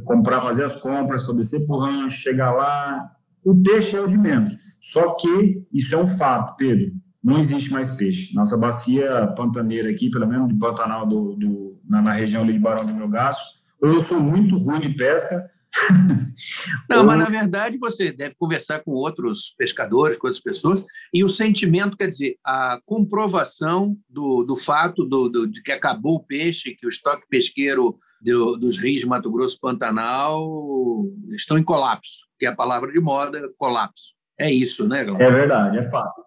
comprar, 0.06 0.42
fazer 0.42 0.64
as 0.64 0.80
compras 0.80 1.24
para 1.24 1.36
descer 1.36 1.66
para 1.68 1.76
o 1.76 1.80
rancho, 1.80 2.18
chegar 2.18 2.52
lá. 2.52 3.12
O 3.44 3.62
peixe 3.62 3.98
é 3.98 4.02
o 4.02 4.08
de 4.08 4.18
menos. 4.18 4.56
Só 4.80 5.16
que 5.16 5.64
isso 5.74 5.94
é 5.94 5.98
um 5.98 6.08
fato, 6.08 6.56
Pedro. 6.56 6.92
Não 7.24 7.38
existe 7.38 7.72
mais 7.72 7.96
peixe. 7.96 8.34
Nossa 8.34 8.58
bacia 8.58 9.28
pantaneira 9.36 9.90
aqui, 9.90 10.10
pelo 10.10 10.28
menos 10.28 10.48
de 10.48 10.56
Pantanal, 10.56 11.08
do, 11.08 11.36
do 11.36 11.80
na, 11.88 12.02
na, 12.02 12.12
região 12.12 12.42
ali 12.42 12.54
de 12.54 12.60
Barão 12.60 12.86
do 12.86 12.94
Melgaço, 12.94 13.62
ou 13.82 13.90
eu 13.90 14.02
sou 14.02 14.20
muito 14.20 14.58
ruim 14.58 14.80
de 14.80 14.96
pesca, 14.96 15.52
não, 16.90 17.00
Ou... 17.00 17.06
mas 17.06 17.18
na 17.18 17.30
verdade 17.30 17.78
você 17.78 18.12
deve 18.12 18.36
conversar 18.36 18.82
com 18.84 18.92
outros 18.92 19.54
pescadores, 19.58 20.18
com 20.18 20.28
outras 20.28 20.44
pessoas, 20.44 20.84
e 21.14 21.24
o 21.24 21.30
sentimento, 21.30 21.98
quer 21.98 22.10
dizer, 22.10 22.36
a 22.44 22.80
comprovação 22.86 23.98
do, 24.10 24.44
do 24.44 24.56
fato 24.56 25.06
do, 25.06 25.30
do 25.30 25.48
de 25.48 25.62
que 25.62 25.72
acabou 25.72 26.16
o 26.16 26.24
peixe, 26.24 26.76
que 26.76 26.86
o 26.86 26.90
estoque 26.90 27.26
pesqueiro 27.30 27.98
do, 28.22 28.58
dos 28.58 28.78
rios 28.78 29.02
de 29.02 29.08
Mato 29.08 29.32
Grosso 29.32 29.58
Pantanal 29.60 31.06
estão 31.32 31.58
em 31.58 31.64
colapso, 31.64 32.28
que 32.38 32.46
é 32.46 32.50
a 32.50 32.56
palavra 32.56 32.92
de 32.92 33.00
moda, 33.00 33.50
colapso. 33.58 34.14
É 34.40 34.52
isso, 34.52 34.88
né, 34.88 35.04
Glauber? 35.04 35.24
É 35.24 35.32
verdade, 35.32 35.78
é 35.78 35.84
fato. 35.84 36.22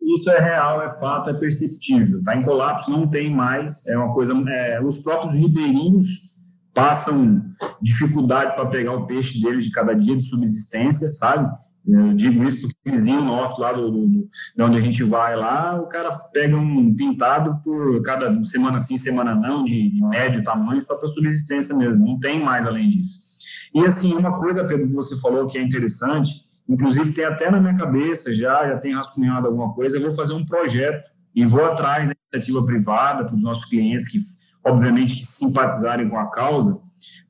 Isso 0.00 0.30
é 0.30 0.38
real, 0.38 0.82
é 0.82 0.88
fato, 0.88 1.30
é 1.30 1.34
perceptível. 1.34 2.18
Está 2.18 2.36
em 2.36 2.42
colapso, 2.42 2.90
não 2.90 3.08
tem 3.08 3.34
mais. 3.34 3.86
É 3.86 3.96
uma 3.96 4.12
coisa. 4.14 4.32
É, 4.48 4.80
os 4.80 4.98
próprios 4.98 5.34
ribeirinhos 5.34 6.36
passam 6.72 7.42
dificuldade 7.80 8.54
para 8.54 8.66
pegar 8.66 8.92
o 8.92 9.06
peixe 9.06 9.40
deles 9.40 9.64
de 9.64 9.70
cada 9.70 9.94
dia 9.94 10.14
de 10.14 10.22
subsistência, 10.22 11.08
sabe? 11.14 11.50
Eu 11.86 12.14
digo 12.14 12.42
isso 12.44 12.62
porque 12.62 12.90
o 12.90 12.92
vizinho 12.92 13.24
nosso 13.24 13.60
lá 13.60 13.72
do, 13.72 13.90
do, 13.90 14.08
do, 14.08 14.28
de 14.56 14.62
onde 14.62 14.76
a 14.76 14.80
gente 14.80 15.04
vai 15.04 15.36
lá, 15.36 15.80
o 15.80 15.86
cara 15.86 16.10
pega 16.32 16.56
um 16.56 16.94
pintado 16.94 17.60
por 17.62 18.02
cada 18.02 18.42
semana 18.42 18.80
sim, 18.80 18.98
semana 18.98 19.34
não, 19.36 19.62
de, 19.62 19.90
de 19.90 20.00
médio 20.02 20.42
tamanho, 20.42 20.82
só 20.82 20.98
para 20.98 21.08
subsistência 21.08 21.76
mesmo, 21.76 22.04
não 22.04 22.18
tem 22.18 22.42
mais 22.42 22.66
além 22.66 22.88
disso. 22.88 23.24
E 23.72 23.86
assim, 23.86 24.12
uma 24.14 24.34
coisa, 24.34 24.64
Pedro, 24.64 24.88
que 24.88 24.94
você 24.94 25.18
falou 25.20 25.46
que 25.46 25.58
é 25.58 25.62
interessante, 25.62 26.45
inclusive 26.68 27.12
tem 27.12 27.24
até 27.24 27.50
na 27.50 27.60
minha 27.60 27.76
cabeça 27.76 28.34
já, 28.34 28.68
já 28.68 28.78
tem 28.78 28.94
rascunhado 28.94 29.46
alguma 29.46 29.72
coisa, 29.74 29.96
eu 29.96 30.02
vou 30.02 30.10
fazer 30.10 30.34
um 30.34 30.44
projeto 30.44 31.08
e 31.34 31.44
vou 31.46 31.64
atrás 31.64 32.08
da 32.08 32.14
iniciativa 32.32 32.64
privada 32.64 33.24
para 33.24 33.34
os 33.34 33.42
nossos 33.42 33.64
clientes 33.66 34.08
que 34.08 34.18
obviamente, 34.66 35.14
que 35.14 35.24
simpatizarem 35.24 36.08
com 36.08 36.18
a 36.18 36.28
causa, 36.28 36.80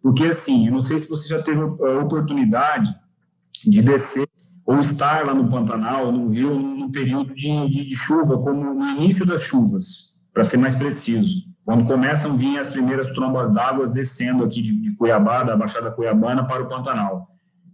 porque, 0.02 0.24
assim, 0.24 0.66
eu 0.66 0.72
não 0.72 0.80
sei 0.80 0.98
se 0.98 1.08
você 1.08 1.28
já 1.28 1.42
teve 1.42 1.60
a 1.60 2.02
oportunidade 2.02 2.94
de 3.64 3.82
descer 3.82 4.28
ou 4.64 4.80
estar 4.80 5.24
lá 5.24 5.34
no 5.34 5.48
Pantanal, 5.48 6.10
no 6.10 6.28
Rio, 6.28 6.58
no 6.58 6.90
período 6.90 7.34
de, 7.34 7.68
de, 7.68 7.86
de 7.86 7.96
chuva, 7.96 8.38
como 8.38 8.74
no 8.74 8.88
início 8.96 9.26
das 9.26 9.42
chuvas, 9.42 10.16
para 10.32 10.44
ser 10.44 10.56
mais 10.56 10.74
preciso, 10.74 11.42
quando 11.64 11.86
começam 11.86 12.32
a 12.32 12.36
vir 12.36 12.58
as 12.58 12.68
primeiras 12.68 13.10
trombas 13.10 13.52
d'água 13.52 13.88
descendo 13.90 14.44
aqui 14.44 14.62
de, 14.62 14.80
de 14.80 14.96
Cuiabá, 14.96 15.42
da 15.42 15.56
Baixada 15.56 15.90
Cuiabana, 15.90 16.46
para 16.46 16.62
o 16.62 16.68
Pantanal. 16.68 17.28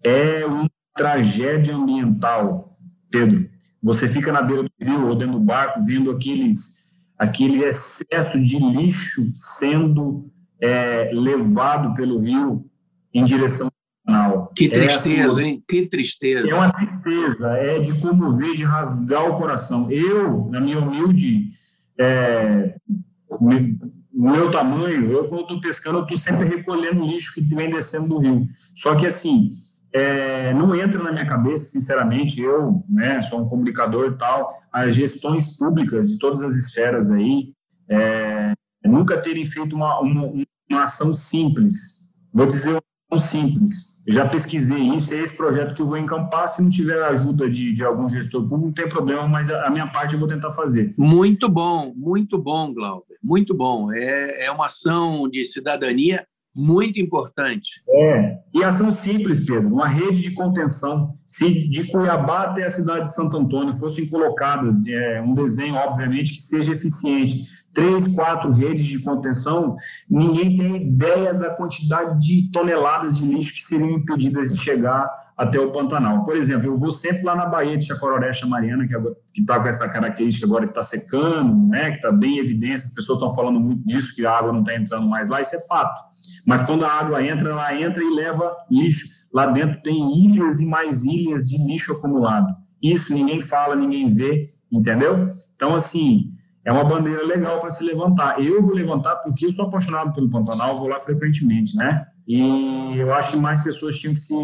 É 0.04 0.44
uma 0.44 0.68
tragédia 0.94 1.74
ambiental, 1.74 2.76
Pedro. 3.10 3.48
Você 3.82 4.06
fica 4.06 4.32
na 4.32 4.42
beira 4.42 4.62
do 4.62 4.70
rio 4.80 5.08
ou 5.08 5.14
dentro 5.14 5.34
do 5.34 5.44
barco 5.44 5.84
vendo 5.84 6.10
aqueles 6.10 6.82
aquele 7.18 7.62
excesso 7.62 8.40
de 8.42 8.58
lixo 8.58 9.30
sendo 9.34 10.28
é, 10.60 11.10
levado 11.12 11.94
pelo 11.94 12.18
rio 12.20 12.64
em 13.14 13.24
direção 13.24 13.68
ao 13.68 14.12
canal. 14.12 14.52
Que 14.56 14.68
tristeza, 14.68 15.40
é, 15.40 15.46
hein? 15.46 15.64
Que 15.68 15.86
tristeza. 15.86 16.48
É 16.48 16.54
uma 16.54 16.72
tristeza, 16.72 17.56
é 17.58 17.78
de 17.78 18.00
comover, 18.00 18.54
de 18.54 18.64
rasgar 18.64 19.24
o 19.28 19.38
coração. 19.38 19.90
Eu, 19.90 20.48
na 20.50 20.60
minha 20.60 20.80
humilde, 20.80 21.50
é, 21.96 22.74
meu 24.12 24.50
tamanho, 24.50 25.10
eu 25.10 25.26
quando 25.26 25.42
estou 25.42 25.60
pescando, 25.60 25.98
eu 25.98 26.02
estou 26.02 26.16
sempre 26.16 26.48
recolhendo 26.48 27.02
o 27.02 27.06
lixo 27.06 27.34
que 27.34 27.54
vem 27.54 27.70
descendo 27.70 28.08
do 28.08 28.18
rio. 28.18 28.48
Só 28.74 28.96
que 28.96 29.06
assim, 29.06 29.50
é, 29.94 30.54
não 30.54 30.74
entra 30.74 31.02
na 31.02 31.12
minha 31.12 31.26
cabeça, 31.26 31.64
sinceramente, 31.64 32.40
eu 32.40 32.82
né, 32.88 33.20
sou 33.20 33.42
um 33.42 33.48
comunicador 33.48 34.12
e 34.12 34.16
tal, 34.16 34.48
as 34.72 34.94
gestões 34.94 35.56
públicas 35.56 36.08
de 36.08 36.18
todas 36.18 36.42
as 36.42 36.54
esferas 36.54 37.10
aí 37.10 37.52
é, 37.90 38.52
nunca 38.84 39.20
terem 39.20 39.44
feito 39.44 39.76
uma, 39.76 40.00
uma, 40.00 40.32
uma, 40.70 40.82
ação 40.82 41.12
simples. 41.12 42.00
Vou 42.32 42.46
dizer 42.46 42.70
uma 42.70 42.82
ação 43.12 43.28
simples. 43.28 43.92
Eu 44.06 44.14
já 44.14 44.28
pesquisei 44.28 44.82
isso, 44.96 45.14
é 45.14 45.20
esse 45.20 45.36
projeto 45.36 45.74
que 45.74 45.82
eu 45.82 45.86
vou 45.86 45.98
encampar. 45.98 46.48
Se 46.48 46.62
não 46.62 46.70
tiver 46.70 47.00
ajuda 47.04 47.48
de, 47.48 47.72
de 47.72 47.84
algum 47.84 48.08
gestor 48.08 48.42
público, 48.42 48.66
não 48.66 48.72
tem 48.72 48.88
problema, 48.88 49.28
mas 49.28 49.50
a, 49.50 49.66
a 49.66 49.70
minha 49.70 49.86
parte 49.86 50.14
eu 50.14 50.18
vou 50.18 50.26
tentar 50.26 50.50
fazer. 50.50 50.94
Muito 50.96 51.48
bom, 51.48 51.92
muito 51.94 52.38
bom, 52.38 52.72
Glauber, 52.72 53.16
muito 53.22 53.54
bom. 53.54 53.92
É, 53.92 54.46
é 54.46 54.50
uma 54.50 54.66
ação 54.66 55.28
de 55.28 55.44
cidadania 55.44 56.26
muito 56.54 57.00
importante. 57.00 57.82
É, 57.88 58.38
e 58.54 58.62
ação 58.62 58.92
simples, 58.92 59.44
Pedro, 59.44 59.68
uma 59.68 59.88
rede 59.88 60.20
de 60.20 60.34
contenção. 60.34 61.16
Se 61.24 61.48
de 61.68 61.90
Cuiabá 61.90 62.44
até 62.44 62.64
a 62.64 62.70
cidade 62.70 63.04
de 63.04 63.14
Santo 63.14 63.36
Antônio 63.36 63.72
fossem 63.72 64.08
colocadas 64.08 64.86
é, 64.86 65.22
um 65.22 65.34
desenho, 65.34 65.74
obviamente, 65.76 66.34
que 66.34 66.40
seja 66.40 66.72
eficiente, 66.72 67.48
três, 67.72 68.14
quatro 68.14 68.52
redes 68.52 68.84
de 68.84 69.02
contenção, 69.02 69.76
ninguém 70.08 70.54
tem 70.54 70.76
ideia 70.76 71.32
da 71.32 71.50
quantidade 71.50 72.20
de 72.20 72.50
toneladas 72.50 73.16
de 73.16 73.26
lixo 73.26 73.54
que 73.54 73.62
seriam 73.62 73.90
impedidas 73.90 74.52
de 74.52 74.62
chegar 74.62 75.10
até 75.36 75.58
o 75.58 75.72
Pantanal. 75.72 76.22
Por 76.22 76.36
exemplo, 76.36 76.66
eu 76.66 76.76
vou 76.76 76.92
sempre 76.92 77.22
lá 77.22 77.34
na 77.34 77.46
Baía 77.46 77.76
de 77.76 77.86
Chacororé, 77.86 78.30
Mariana, 78.46 78.86
que 78.86 79.40
está 79.40 79.58
com 79.58 79.68
essa 79.68 79.88
característica 79.88 80.46
agora 80.46 80.64
que 80.66 80.70
está 80.70 80.82
secando, 80.82 81.68
né, 81.68 81.90
que 81.90 81.96
está 81.96 82.12
bem 82.12 82.36
em 82.36 82.38
evidência, 82.38 82.86
as 82.86 82.94
pessoas 82.94 83.18
estão 83.18 83.34
falando 83.34 83.58
muito 83.58 83.82
disso, 83.86 84.14
que 84.14 84.24
a 84.26 84.30
água 84.30 84.52
não 84.52 84.60
está 84.60 84.74
entrando 84.74 85.08
mais 85.08 85.30
lá, 85.30 85.40
isso 85.40 85.56
é 85.56 85.66
fato. 85.66 86.11
Mas 86.46 86.64
quando 86.64 86.84
a 86.84 86.92
água 86.92 87.24
entra, 87.24 87.50
ela 87.50 87.74
entra 87.80 88.02
e 88.02 88.14
leva 88.14 88.54
lixo. 88.70 89.06
Lá 89.32 89.46
dentro 89.46 89.80
tem 89.82 90.24
ilhas 90.24 90.60
e 90.60 90.66
mais 90.66 91.04
ilhas 91.04 91.48
de 91.48 91.56
lixo 91.66 91.92
acumulado. 91.92 92.54
Isso 92.82 93.12
ninguém 93.12 93.40
fala, 93.40 93.76
ninguém 93.76 94.06
vê, 94.06 94.52
entendeu? 94.70 95.34
Então, 95.54 95.74
assim, 95.74 96.32
é 96.64 96.72
uma 96.72 96.84
bandeira 96.84 97.24
legal 97.24 97.58
para 97.58 97.70
se 97.70 97.84
levantar. 97.84 98.42
Eu 98.42 98.60
vou 98.60 98.74
levantar 98.74 99.16
porque 99.16 99.46
eu 99.46 99.52
sou 99.52 99.66
apaixonado 99.66 100.12
pelo 100.12 100.30
Pantanal, 100.30 100.76
vou 100.76 100.88
lá 100.88 100.98
frequentemente, 100.98 101.76
né? 101.76 102.04
E 102.26 102.96
eu 102.96 103.12
acho 103.12 103.30
que 103.30 103.36
mais 103.36 103.62
pessoas 103.62 103.98
tinham 103.98 104.14
que 104.14 104.20
se 104.20 104.34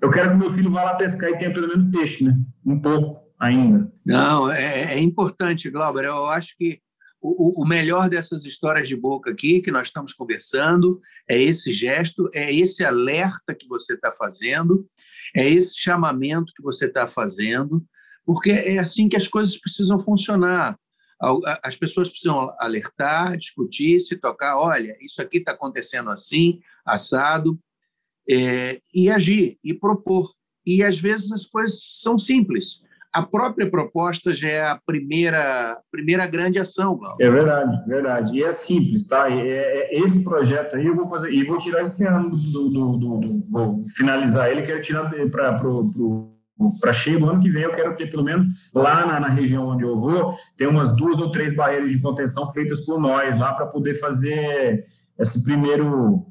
eu 0.00 0.10
quero 0.10 0.30
que 0.30 0.36
meu 0.36 0.50
filho 0.50 0.70
vá 0.70 0.84
lá 0.84 0.94
pescar 0.94 1.30
e 1.30 1.36
tenha 1.36 1.52
pelo 1.52 1.68
menos 1.68 1.90
peixe, 1.96 2.24
né? 2.24 2.38
Um 2.64 2.80
pouco 2.80 3.24
ainda. 3.38 3.92
Não, 4.04 4.50
é, 4.50 4.94
é 4.94 5.00
importante, 5.00 5.70
Glauber. 5.70 6.04
Eu 6.04 6.26
acho 6.26 6.56
que 6.56 6.80
o, 7.26 7.62
o, 7.62 7.66
melhor 7.66 8.10
dessas 8.10 8.44
histórias 8.44 8.86
de 8.86 8.94
boca 8.94 9.30
aqui 9.30 9.62
que 9.62 9.70
nós 9.70 9.86
estamos 9.86 10.12
conversando 10.12 11.00
é 11.26 11.40
esse 11.40 11.72
gesto, 11.72 12.28
é 12.34 12.54
esse 12.54 12.84
alerta 12.84 13.54
que 13.54 13.66
você 13.66 13.94
está 13.94 14.12
fazendo, 14.12 14.86
é 15.34 15.48
esse 15.48 15.74
chamamento 15.78 16.52
que 16.54 16.62
você 16.62 16.84
está 16.84 17.06
fazendo, 17.06 17.82
porque 18.26 18.50
é 18.50 18.78
assim 18.78 19.08
que 19.08 19.16
as 19.16 19.26
coisas 19.26 19.56
precisam 19.56 19.98
funcionar. 19.98 20.78
As 21.62 21.74
pessoas 21.76 22.10
precisam 22.10 22.54
alertar, 22.58 23.38
discutir, 23.38 24.00
se 24.00 24.16
tocar. 24.16 24.58
Olha, 24.58 24.94
isso 25.00 25.22
aqui 25.22 25.38
está 25.38 25.52
acontecendo 25.52 26.10
assim, 26.10 26.60
assado, 26.84 27.58
é, 28.28 28.82
e 28.92 29.08
agir, 29.08 29.58
e 29.64 29.72
propor. 29.72 30.30
E 30.66 30.82
às 30.82 30.98
vezes 30.98 31.32
as 31.32 31.46
coisas 31.46 31.80
são 32.02 32.18
simples. 32.18 32.82
A 33.14 33.22
própria 33.22 33.70
proposta 33.70 34.32
já 34.32 34.48
é 34.48 34.64
a 34.64 34.80
primeira, 34.84 35.78
primeira 35.90 36.26
grande 36.26 36.58
ação, 36.58 36.98
É 37.20 37.30
verdade, 37.30 37.86
verdade. 37.86 38.36
E 38.36 38.42
é 38.42 38.50
simples, 38.50 39.06
tá? 39.06 39.30
É, 39.30 39.48
é, 39.48 40.00
esse 40.00 40.24
projeto 40.24 40.76
aí 40.76 40.86
eu 40.86 40.96
vou 40.96 41.04
fazer, 41.04 41.32
e 41.32 41.44
vou 41.44 41.58
tirar 41.58 41.82
esse 41.82 42.04
ano 42.06 42.28
do, 42.28 42.36
do, 42.36 42.68
do, 42.68 43.18
do 43.18 43.50
vou 43.50 43.84
finalizar 43.96 44.50
ele, 44.50 44.62
quero 44.62 44.80
tirar 44.80 45.08
para 45.30 45.56
para 46.80 46.92
cheio 46.92 47.18
do 47.18 47.28
ano 47.28 47.40
que 47.40 47.50
vem 47.50 47.64
eu 47.64 47.72
quero 47.72 47.96
ter 47.96 48.08
pelo 48.08 48.22
menos 48.22 48.46
lá 48.72 49.04
na, 49.04 49.18
na, 49.18 49.28
região 49.28 49.66
onde 49.66 49.82
eu 49.82 49.96
vou 49.96 50.32
ter 50.56 50.68
umas 50.68 50.96
duas 50.96 51.18
ou 51.18 51.30
três 51.30 51.54
barreiras 51.56 51.90
de 51.90 52.00
contenção 52.00 52.46
feitas 52.52 52.80
por 52.84 53.00
nós 53.00 53.38
lá 53.38 53.52
para 53.52 53.66
poder 53.66 53.94
fazer 53.94 54.84
esse 55.18 55.42
primeiro 55.42 56.24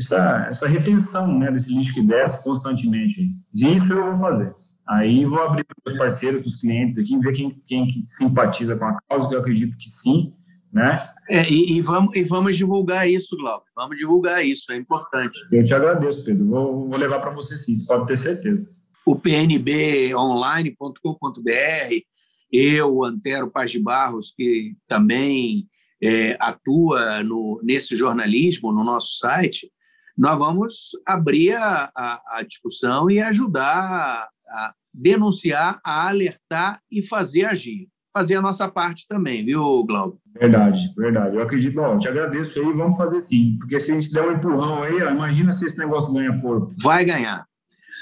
essa, 0.00 0.46
essa 0.48 0.68
retenção 0.68 1.38
né, 1.38 1.50
desse 1.50 1.74
lixo 1.74 1.92
que 1.92 2.02
desce 2.02 2.42
constantemente. 2.42 3.20
E 3.54 3.76
isso 3.76 3.92
eu 3.92 4.04
vou 4.04 4.16
fazer. 4.16 4.54
Aí 4.90 5.24
vou 5.24 5.40
abrir 5.40 5.64
para 5.64 5.92
os 5.92 5.96
parceiros, 5.96 6.42
para 6.42 6.48
os 6.48 6.56
clientes 6.56 6.98
aqui, 6.98 7.16
ver 7.18 7.32
quem, 7.32 7.56
quem 7.64 7.86
que 7.86 8.02
simpatiza 8.02 8.76
com 8.76 8.86
a 8.86 8.98
causa, 9.08 9.28
que 9.28 9.36
eu 9.36 9.38
acredito 9.38 9.78
que 9.78 9.88
sim, 9.88 10.34
né? 10.72 10.96
É, 11.28 11.48
e, 11.48 11.76
e, 11.76 11.80
vamos, 11.80 12.16
e 12.16 12.24
vamos 12.24 12.56
divulgar 12.56 13.08
isso, 13.08 13.36
Glauco. 13.36 13.66
Vamos 13.76 13.96
divulgar 13.96 14.44
isso, 14.44 14.72
é 14.72 14.76
importante. 14.76 15.38
Eu 15.52 15.62
te 15.62 15.72
agradeço, 15.72 16.24
Pedro. 16.24 16.44
Vou, 16.44 16.88
vou 16.88 16.98
levar 16.98 17.20
para 17.20 17.30
você 17.30 17.56
sim, 17.56 17.76
você 17.76 17.86
pode 17.86 18.06
ter 18.06 18.16
certeza. 18.16 18.66
O 19.06 19.14
pnbonline.com.br, 19.14 22.04
eu, 22.52 23.04
Antero 23.04 23.48
Paz 23.48 23.70
de 23.70 23.80
Barros, 23.80 24.34
que 24.36 24.74
também 24.88 25.68
é, 26.02 26.36
atua 26.40 27.22
no, 27.22 27.60
nesse 27.62 27.94
jornalismo 27.94 28.72
no 28.72 28.82
nosso 28.82 29.18
site, 29.18 29.70
nós 30.18 30.36
vamos 30.36 30.90
abrir 31.06 31.54
a, 31.54 31.92
a, 31.96 32.38
a 32.38 32.42
discussão 32.42 33.08
e 33.08 33.20
ajudar 33.20 34.28
a 34.48 34.74
denunciar, 34.92 35.80
a 35.84 36.08
alertar 36.08 36.80
e 36.90 37.02
fazer 37.02 37.44
agir. 37.44 37.88
Fazer 38.12 38.34
a 38.34 38.42
nossa 38.42 38.68
parte 38.68 39.06
também, 39.06 39.44
viu, 39.44 39.84
Glauber? 39.84 40.18
Verdade, 40.34 40.80
verdade. 40.96 41.36
Eu 41.36 41.42
acredito, 41.42 41.76
bom, 41.76 41.96
te 41.96 42.08
agradeço 42.08 42.58
aí, 42.58 42.72
vamos 42.72 42.96
fazer 42.96 43.20
sim. 43.20 43.56
Porque 43.60 43.78
se 43.78 43.92
a 43.92 43.94
gente 43.94 44.12
der 44.12 44.28
um 44.28 44.32
empurrão 44.32 44.82
aí, 44.82 45.00
ó, 45.00 45.10
imagina 45.10 45.52
se 45.52 45.66
esse 45.66 45.78
negócio 45.78 46.12
ganha 46.12 46.36
corpo. 46.40 46.74
Vai 46.82 47.04
ganhar. 47.04 47.46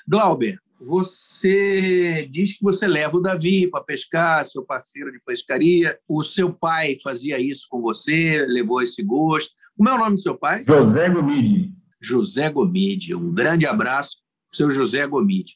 Glauber, 0.09 0.59
você 0.81 2.27
diz 2.31 2.57
que 2.57 2.65
você 2.65 2.87
leva 2.87 3.17
o 3.17 3.21
Davi 3.21 3.69
para 3.69 3.85
pescar, 3.85 4.45
seu 4.47 4.65
parceiro 4.65 5.13
de 5.13 5.21
pescaria. 5.21 5.99
O 6.09 6.23
seu 6.23 6.53
pai 6.53 6.97
fazia 7.03 7.39
isso 7.39 7.67
com 7.69 7.83
você, 7.83 8.47
levou 8.49 8.81
esse 8.81 9.03
gosto. 9.03 9.53
Como 9.77 9.89
é 9.91 9.95
o 9.95 9.99
nome 9.99 10.17
do 10.17 10.23
seu 10.23 10.37
pai? 10.37 10.65
José 10.67 11.11
Gomide. 11.11 11.73
José 12.01 12.49
Gomide. 12.49 13.15
Um 13.15 13.35
grande 13.35 13.67
abraço 13.67 14.23
seu 14.53 14.71
José 14.71 15.07
Gomide. 15.07 15.55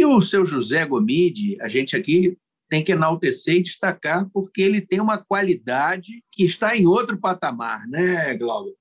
E 0.00 0.04
o 0.06 0.18
seu 0.22 0.46
José 0.46 0.86
Gomide, 0.86 1.58
a 1.60 1.68
gente 1.68 1.94
aqui 1.94 2.34
tem 2.70 2.82
que 2.82 2.92
enaltecer 2.92 3.56
e 3.56 3.62
destacar, 3.62 4.26
porque 4.32 4.62
ele 4.62 4.80
tem 4.80 4.98
uma 4.98 5.18
qualidade 5.18 6.24
que 6.32 6.42
está 6.42 6.74
em 6.74 6.86
outro 6.86 7.18
patamar, 7.18 7.86
né, 7.86 8.34
Glauber? 8.34 8.72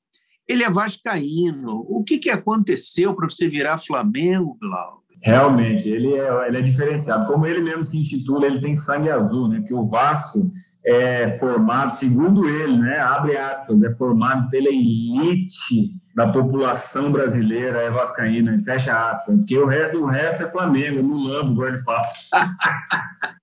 Ele 0.47 0.63
é 0.63 0.69
vascaíno. 0.69 1.85
O 1.89 2.05
que, 2.05 2.19
que 2.19 2.29
aconteceu 2.29 3.13
para 3.13 3.29
você 3.29 3.49
virar 3.49 3.77
Flamengo, 3.77 4.57
Glauber? 4.61 5.03
Realmente, 5.21 5.91
ele 5.91 6.13
é, 6.13 6.47
ele 6.47 6.57
é 6.57 6.61
diferenciado. 6.61 7.25
Como 7.25 7.45
ele 7.45 7.59
mesmo 7.59 7.83
se 7.83 7.97
intitula, 7.97 8.47
ele 8.47 8.61
tem 8.61 8.73
sangue 8.73 9.09
azul, 9.09 9.49
né? 9.49 9.57
Porque 9.57 9.73
o 9.73 9.89
Vasco 9.89 10.49
é 10.89 11.29
formado, 11.37 11.91
segundo 11.91 12.49
ele, 12.49 12.75
né? 12.77 12.97
Abre 12.97 13.37
aspas, 13.37 13.83
é 13.83 13.91
formado 13.91 14.49
pela 14.49 14.69
elite 14.69 15.93
da 16.15 16.31
população 16.31 17.11
brasileira, 17.11 17.79
é 17.79 17.91
vascaína, 17.91 18.57
fecha 18.59 19.11
aspas. 19.11 19.41
Porque 19.41 19.55
o 19.55 19.67
resto, 19.67 19.97
o 19.97 20.07
resto 20.07 20.43
é 20.43 20.51
Flamengo, 20.51 21.03
no 21.03 21.15
lambo, 21.15 21.51
igual 21.51 21.67
ele 21.67 21.77
fala. 21.77 22.01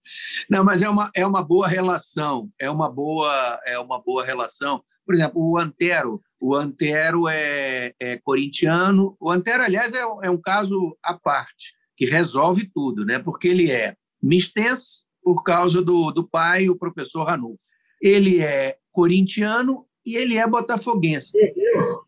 Não, 0.50 0.64
mas 0.64 0.82
é 0.82 0.88
uma, 0.88 1.08
é 1.14 1.24
uma 1.24 1.42
boa 1.42 1.68
relação, 1.68 2.50
é 2.60 2.68
uma 2.68 2.92
boa, 2.92 3.60
é 3.64 3.78
uma 3.78 4.02
boa 4.02 4.24
relação. 4.24 4.82
Por 5.04 5.14
exemplo, 5.14 5.40
o 5.40 5.56
Antero, 5.56 6.20
o 6.40 6.56
Antero 6.56 7.28
é, 7.28 7.92
é 8.00 8.18
corintiano. 8.24 9.16
O 9.20 9.30
Antero, 9.30 9.62
aliás, 9.62 9.94
é, 9.94 10.00
é, 10.00 10.30
um 10.30 10.40
caso 10.40 10.96
à 11.00 11.14
parte, 11.14 11.74
que 11.96 12.06
resolve 12.06 12.68
tudo, 12.74 13.04
né? 13.04 13.20
porque 13.20 13.46
ele 13.46 13.70
é 13.70 13.94
mistense 14.20 15.05
por 15.26 15.42
causa 15.42 15.82
do, 15.82 16.12
do 16.12 16.22
pai, 16.22 16.68
o 16.68 16.76
professor 16.76 17.24
Ranulfo. 17.24 17.64
Ele 18.00 18.38
é 18.38 18.76
corintiano 18.92 19.84
e 20.06 20.14
ele 20.14 20.36
é 20.36 20.46
botafoguense. 20.46 21.32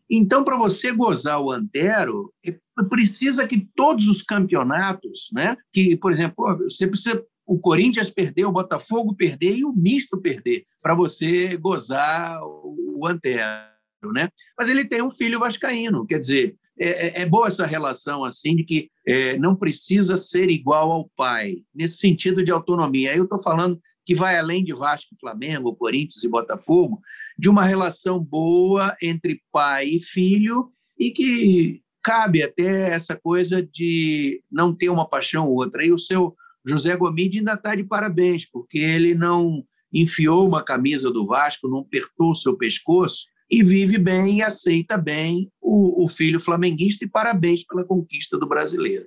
Então, 0.09 0.41
para 0.41 0.55
você 0.55 0.93
gozar 0.93 1.41
o 1.41 1.51
Antero, 1.51 2.33
é, 2.47 2.57
precisa 2.89 3.45
que 3.45 3.67
todos 3.75 4.07
os 4.07 4.21
campeonatos, 4.21 5.27
né? 5.33 5.57
que, 5.73 5.97
por 5.97 6.13
exemplo, 6.13 6.45
você 6.59 6.87
precisa 6.87 7.21
o 7.45 7.59
Corinthians 7.59 8.09
perder, 8.09 8.45
o 8.45 8.53
Botafogo 8.53 9.13
perder 9.13 9.57
e 9.57 9.65
o 9.65 9.73
misto 9.73 10.21
perder, 10.21 10.63
para 10.81 10.95
você 10.95 11.57
gozar 11.57 12.39
o 12.41 13.05
Antero. 13.05 13.67
Né? 14.13 14.29
Mas 14.57 14.69
ele 14.69 14.85
tem 14.85 15.01
um 15.01 15.11
filho 15.11 15.39
vascaíno, 15.39 16.07
quer 16.07 16.19
dizer, 16.19 16.55
é, 16.79 17.07
é, 17.07 17.21
é 17.21 17.25
boa 17.25 17.47
essa 17.47 17.65
relação 17.65 18.23
assim 18.23 18.55
de 18.55 18.63
que 18.63 18.89
é, 19.05 19.37
não 19.37 19.55
precisa 19.55 20.15
ser 20.15 20.49
igual 20.49 20.91
ao 20.91 21.09
pai, 21.15 21.57
nesse 21.75 21.97
sentido 21.97 22.43
de 22.43 22.51
autonomia. 22.51 23.11
Aí 23.11 23.17
eu 23.17 23.25
estou 23.25 23.41
falando 23.41 23.79
que 24.05 24.15
vai 24.15 24.39
além 24.39 24.63
de 24.63 24.73
Vasco, 24.73 25.15
Flamengo, 25.19 25.75
Corinthians 25.75 26.23
e 26.23 26.29
Botafogo, 26.29 26.99
de 27.37 27.49
uma 27.49 27.63
relação 27.63 28.19
boa 28.19 28.95
entre 29.01 29.41
pai 29.51 29.87
e 29.87 29.99
filho 29.99 30.71
e 30.97 31.11
que 31.11 31.81
cabe 32.01 32.41
até 32.41 32.91
essa 32.91 33.15
coisa 33.15 33.61
de 33.61 34.41
não 34.51 34.73
ter 34.73 34.89
uma 34.89 35.07
paixão 35.07 35.47
ou 35.47 35.55
outra. 35.55 35.85
E 35.85 35.91
o 35.91 35.97
seu 35.97 36.35
José 36.65 36.95
Gomide 36.95 37.39
ainda 37.39 37.53
está 37.53 37.75
de 37.75 37.83
parabéns, 37.83 38.49
porque 38.49 38.79
ele 38.79 39.13
não 39.13 39.63
enfiou 39.93 40.47
uma 40.47 40.63
camisa 40.63 41.11
do 41.11 41.25
Vasco, 41.25 41.67
não 41.67 41.79
apertou 41.79 42.31
o 42.31 42.35
seu 42.35 42.57
pescoço 42.57 43.25
e 43.49 43.63
vive 43.63 43.97
bem 43.97 44.37
e 44.37 44.41
aceita 44.43 44.97
bem 44.97 45.51
o, 45.61 46.03
o, 46.03 46.07
filho 46.07 46.39
flamenguista 46.39 47.03
e 47.03 47.09
parabéns 47.09 47.65
pela 47.65 47.83
conquista 47.83 48.37
do 48.37 48.47
brasileiro. 48.47 49.05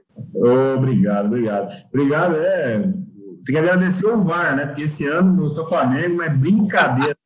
Obrigado, 0.77 1.27
obrigado. 1.27 1.73
Obrigado, 1.89 2.37
é. 2.37 2.81
Tem 3.45 3.55
que 3.55 3.59
agradecer 3.59 4.07
o 4.07 4.21
VAR, 4.21 4.57
né? 4.57 4.67
Porque 4.67 4.83
esse 4.83 5.07
ano 5.07 5.43
eu 5.43 5.49
sou 5.51 5.69
Flamengo, 5.69 6.17
mas 6.17 6.41
brincadeira. 6.41 7.17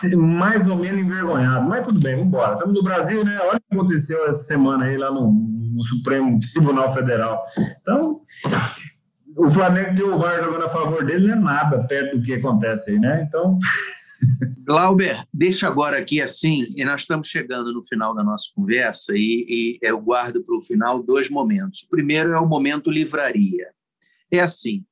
Fiquei 0.00 0.16
mais 0.16 0.68
ou 0.68 0.76
menos 0.76 1.00
envergonhado, 1.00 1.68
mas 1.68 1.86
tudo 1.86 2.00
bem, 2.00 2.14
vamos 2.14 2.28
embora. 2.28 2.54
Estamos 2.54 2.74
no 2.74 2.82
Brasil, 2.82 3.24
né? 3.24 3.38
Olha 3.40 3.56
o 3.56 3.60
que 3.60 3.76
aconteceu 3.76 4.26
essa 4.26 4.44
semana 4.44 4.84
aí 4.84 4.96
lá 4.96 5.10
no, 5.10 5.30
no 5.30 5.82
Supremo 5.82 6.38
Tribunal 6.52 6.90
Federal. 6.90 7.42
Então, 7.80 8.20
o 9.36 9.50
Flamengo 9.50 9.94
tem 9.94 10.04
o 10.04 10.18
VAR 10.18 10.42
jogando 10.42 10.64
a 10.64 10.68
favor 10.68 11.04
dele, 11.04 11.28
não 11.28 11.34
é 11.34 11.40
nada 11.40 11.86
perto 11.86 12.18
do 12.18 12.22
que 12.22 12.34
acontece 12.34 12.90
aí, 12.90 12.98
né? 12.98 13.24
Então. 13.26 13.58
Glauber, 14.64 15.22
deixa 15.32 15.68
agora 15.68 15.98
aqui 15.98 16.20
assim, 16.20 16.66
e 16.76 16.84
nós 16.84 17.02
estamos 17.02 17.28
chegando 17.28 17.72
no 17.72 17.84
final 17.84 18.14
da 18.14 18.22
nossa 18.22 18.46
conversa, 18.54 19.12
e, 19.16 19.46
e 19.48 19.78
eu 19.80 20.00
guardo 20.00 20.42
para 20.42 20.56
o 20.56 20.62
final 20.62 21.02
dois 21.02 21.30
momentos. 21.30 21.82
O 21.82 21.88
primeiro 21.88 22.32
é 22.32 22.40
o 22.40 22.46
momento 22.46 22.90
livraria. 22.90 23.68
É 24.30 24.40
assim: 24.40 24.84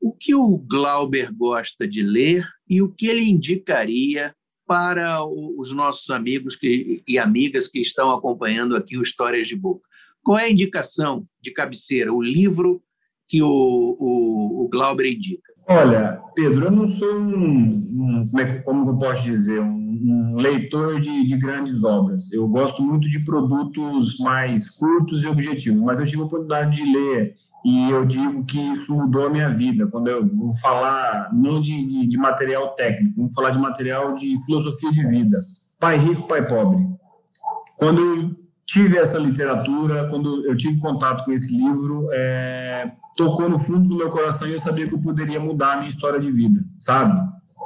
o 0.00 0.12
que 0.12 0.34
o 0.34 0.58
Glauber 0.58 1.32
gosta 1.34 1.86
de 1.86 2.02
ler 2.02 2.46
e 2.68 2.80
o 2.80 2.88
que 2.88 3.06
ele 3.06 3.28
indicaria 3.28 4.34
para 4.66 5.24
os 5.24 5.72
nossos 5.72 6.10
amigos 6.10 6.54
que, 6.54 7.02
e 7.08 7.18
amigas 7.18 7.66
que 7.66 7.80
estão 7.80 8.10
acompanhando 8.10 8.76
aqui 8.76 8.98
o 8.98 9.02
Histórias 9.02 9.48
de 9.48 9.56
Boca. 9.56 9.88
Qual 10.22 10.38
é 10.38 10.44
a 10.44 10.50
indicação 10.50 11.26
de 11.40 11.50
cabeceira, 11.52 12.12
o 12.12 12.22
livro 12.22 12.82
que 13.26 13.42
o, 13.42 13.48
o, 13.48 14.64
o 14.64 14.68
Glauber 14.68 15.10
indica? 15.10 15.54
Olha, 15.70 16.18
Pedro, 16.34 16.64
eu 16.64 16.70
não 16.70 16.86
sou 16.86 17.20
um, 17.20 17.66
um 17.66 18.22
como, 18.64 18.84
é, 18.84 18.88
eu 18.88 18.98
posso 18.98 19.22
dizer, 19.22 19.60
um, 19.60 19.66
um 19.66 20.36
leitor 20.36 20.98
de, 20.98 21.26
de, 21.26 21.36
grandes 21.36 21.84
obras. 21.84 22.32
Eu 22.32 22.48
gosto 22.48 22.82
muito 22.82 23.06
de 23.06 23.22
produtos 23.22 24.16
mais 24.18 24.70
curtos 24.70 25.22
e 25.22 25.26
objetivos, 25.26 25.82
mas 25.82 26.00
eu 26.00 26.06
tive 26.06 26.22
a 26.22 26.24
oportunidade 26.24 26.74
de 26.74 26.90
ler 26.90 27.34
e 27.66 27.90
eu 27.90 28.06
digo 28.06 28.46
que 28.46 28.58
isso 28.58 28.94
mudou 28.94 29.26
a 29.26 29.30
minha 29.30 29.50
vida. 29.50 29.86
Quando 29.86 30.08
eu 30.08 30.26
vou 30.26 30.48
falar 30.62 31.28
não 31.34 31.60
de, 31.60 31.84
de, 31.84 32.06
de 32.06 32.16
material 32.16 32.74
técnico, 32.74 33.18
vou 33.18 33.28
falar 33.34 33.50
de 33.50 33.58
material 33.58 34.14
de 34.14 34.42
filosofia 34.46 34.90
de 34.90 35.06
vida. 35.06 35.38
Pai 35.78 35.98
rico, 35.98 36.26
pai 36.26 36.46
pobre. 36.46 36.82
Quando 37.76 38.00
eu 38.00 38.47
tive 38.68 38.98
essa 38.98 39.18
literatura, 39.18 40.06
quando 40.10 40.44
eu 40.44 40.54
tive 40.54 40.78
contato 40.78 41.24
com 41.24 41.32
esse 41.32 41.56
livro, 41.56 42.06
é, 42.12 42.92
tocou 43.16 43.48
no 43.48 43.58
fundo 43.58 43.88
do 43.88 43.96
meu 43.96 44.10
coração 44.10 44.46
e 44.46 44.52
eu 44.52 44.60
sabia 44.60 44.86
que 44.86 44.94
eu 44.94 45.00
poderia 45.00 45.40
mudar 45.40 45.72
a 45.72 45.76
minha 45.78 45.88
história 45.88 46.20
de 46.20 46.30
vida, 46.30 46.62
sabe? 46.78 47.18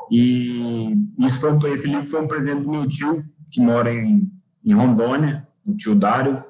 E 0.08 0.94
isso 1.18 1.40
foi 1.60 1.72
esse 1.72 1.88
livro 1.88 2.06
foi 2.06 2.22
um 2.22 2.28
presente 2.28 2.62
do 2.62 2.70
meu 2.70 2.86
tio, 2.86 3.24
que 3.50 3.60
mora 3.60 3.92
em, 3.92 4.30
em 4.64 4.74
Rondônia, 4.74 5.46
o 5.66 5.74
tio 5.74 5.96
Dário, 5.96 6.44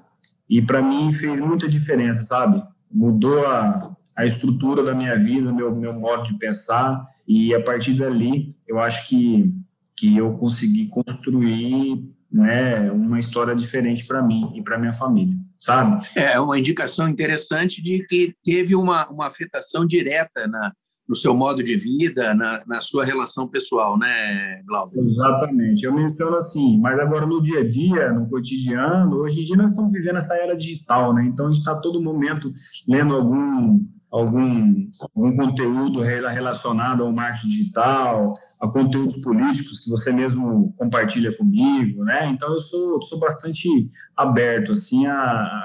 e 0.48 0.60
para 0.60 0.82
mim 0.82 1.10
fez 1.10 1.40
muita 1.40 1.66
diferença, 1.66 2.20
sabe? 2.20 2.62
Mudou 2.90 3.46
a, 3.46 3.96
a 4.14 4.26
estrutura 4.26 4.82
da 4.82 4.94
minha 4.94 5.18
vida, 5.18 5.50
meu, 5.50 5.74
meu 5.74 5.94
modo 5.94 6.24
de 6.24 6.34
pensar, 6.34 7.08
e 7.26 7.54
a 7.54 7.62
partir 7.62 7.94
dali 7.94 8.54
eu 8.68 8.78
acho 8.78 9.08
que, 9.08 9.50
que 9.96 10.14
eu 10.14 10.34
consegui 10.34 10.88
construir 10.88 12.06
né, 12.32 12.90
uma 12.90 13.18
história 13.18 13.54
diferente 13.54 14.06
para 14.06 14.22
mim 14.22 14.52
e 14.54 14.62
para 14.62 14.78
minha 14.78 14.92
família, 14.92 15.36
sabe? 15.60 16.02
É 16.16 16.40
uma 16.40 16.58
indicação 16.58 17.08
interessante 17.08 17.82
de 17.82 18.04
que 18.06 18.34
teve 18.42 18.74
uma, 18.74 19.08
uma 19.10 19.26
afetação 19.26 19.86
direta 19.86 20.46
na, 20.46 20.72
no 21.06 21.14
seu 21.14 21.34
modo 21.34 21.62
de 21.62 21.76
vida, 21.76 22.32
na, 22.32 22.62
na 22.66 22.80
sua 22.80 23.04
relação 23.04 23.46
pessoal, 23.46 23.98
né, 23.98 24.62
Glauber? 24.66 24.98
Exatamente. 24.98 25.84
Eu 25.84 25.92
menciono 25.92 26.36
assim, 26.36 26.78
mas 26.80 26.98
agora 26.98 27.26
no 27.26 27.42
dia 27.42 27.60
a 27.60 27.68
dia, 27.68 28.12
no 28.12 28.28
cotidiano, 28.28 29.14
hoje 29.16 29.42
em 29.42 29.44
dia 29.44 29.56
nós 29.56 29.72
estamos 29.72 29.92
vivendo 29.92 30.16
essa 30.16 30.34
era 30.36 30.56
digital, 30.56 31.12
né? 31.12 31.24
Então 31.26 31.46
a 31.46 31.48
gente 31.48 31.58
está 31.58 31.74
todo 31.74 32.02
momento 32.02 32.50
lendo 32.88 33.14
algum 33.14 33.84
algum, 34.12 34.90
algum 35.16 35.35
conteúdo 35.35 36.01
relacionado 36.01 37.03
ao 37.03 37.12
marketing 37.12 37.46
digital, 37.48 38.33
a 38.61 38.68
conteúdos 38.68 39.16
políticos 39.22 39.81
que 39.81 39.90
você 39.90 40.12
mesmo 40.12 40.75
compartilha 40.77 41.35
comigo, 41.35 42.05
né? 42.05 42.29
Então 42.29 42.51
eu 42.51 42.61
sou, 42.61 43.01
sou 43.03 43.18
bastante 43.18 43.90
aberto 44.14 44.72
assim 44.72 45.07
a, 45.07 45.14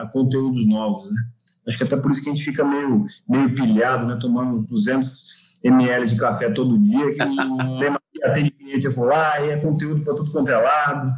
a 0.01 0.09
conteúdos 0.13 0.65
novos, 0.65 1.11
né? 1.11 1.17
Acho 1.67 1.77
que 1.77 1.83
até 1.83 1.97
por 1.97 2.11
isso 2.11 2.23
que 2.23 2.29
a 2.29 2.33
gente 2.33 2.45
fica 2.45 2.63
meio 2.63 3.05
meio 3.27 3.53
pilhado, 3.53 4.05
né? 4.05 4.17
Tomando 4.19 4.51
uns 4.51 4.65
200 4.69 5.57
ml 5.61 6.05
de 6.05 6.15
café 6.15 6.49
todo 6.49 6.79
dia, 6.79 7.11
que 7.11 7.23
lembra 7.23 7.99
que 8.13 8.23
atende 8.23 8.51
cliente 8.51 8.87
lá, 8.97 9.41
e 9.41 9.49
é 9.49 9.57
conteúdo 9.57 10.03
para 10.05 10.15
tudo 10.15 10.31
quanto 10.31 10.49
é 10.49 10.57
lado. 10.57 11.11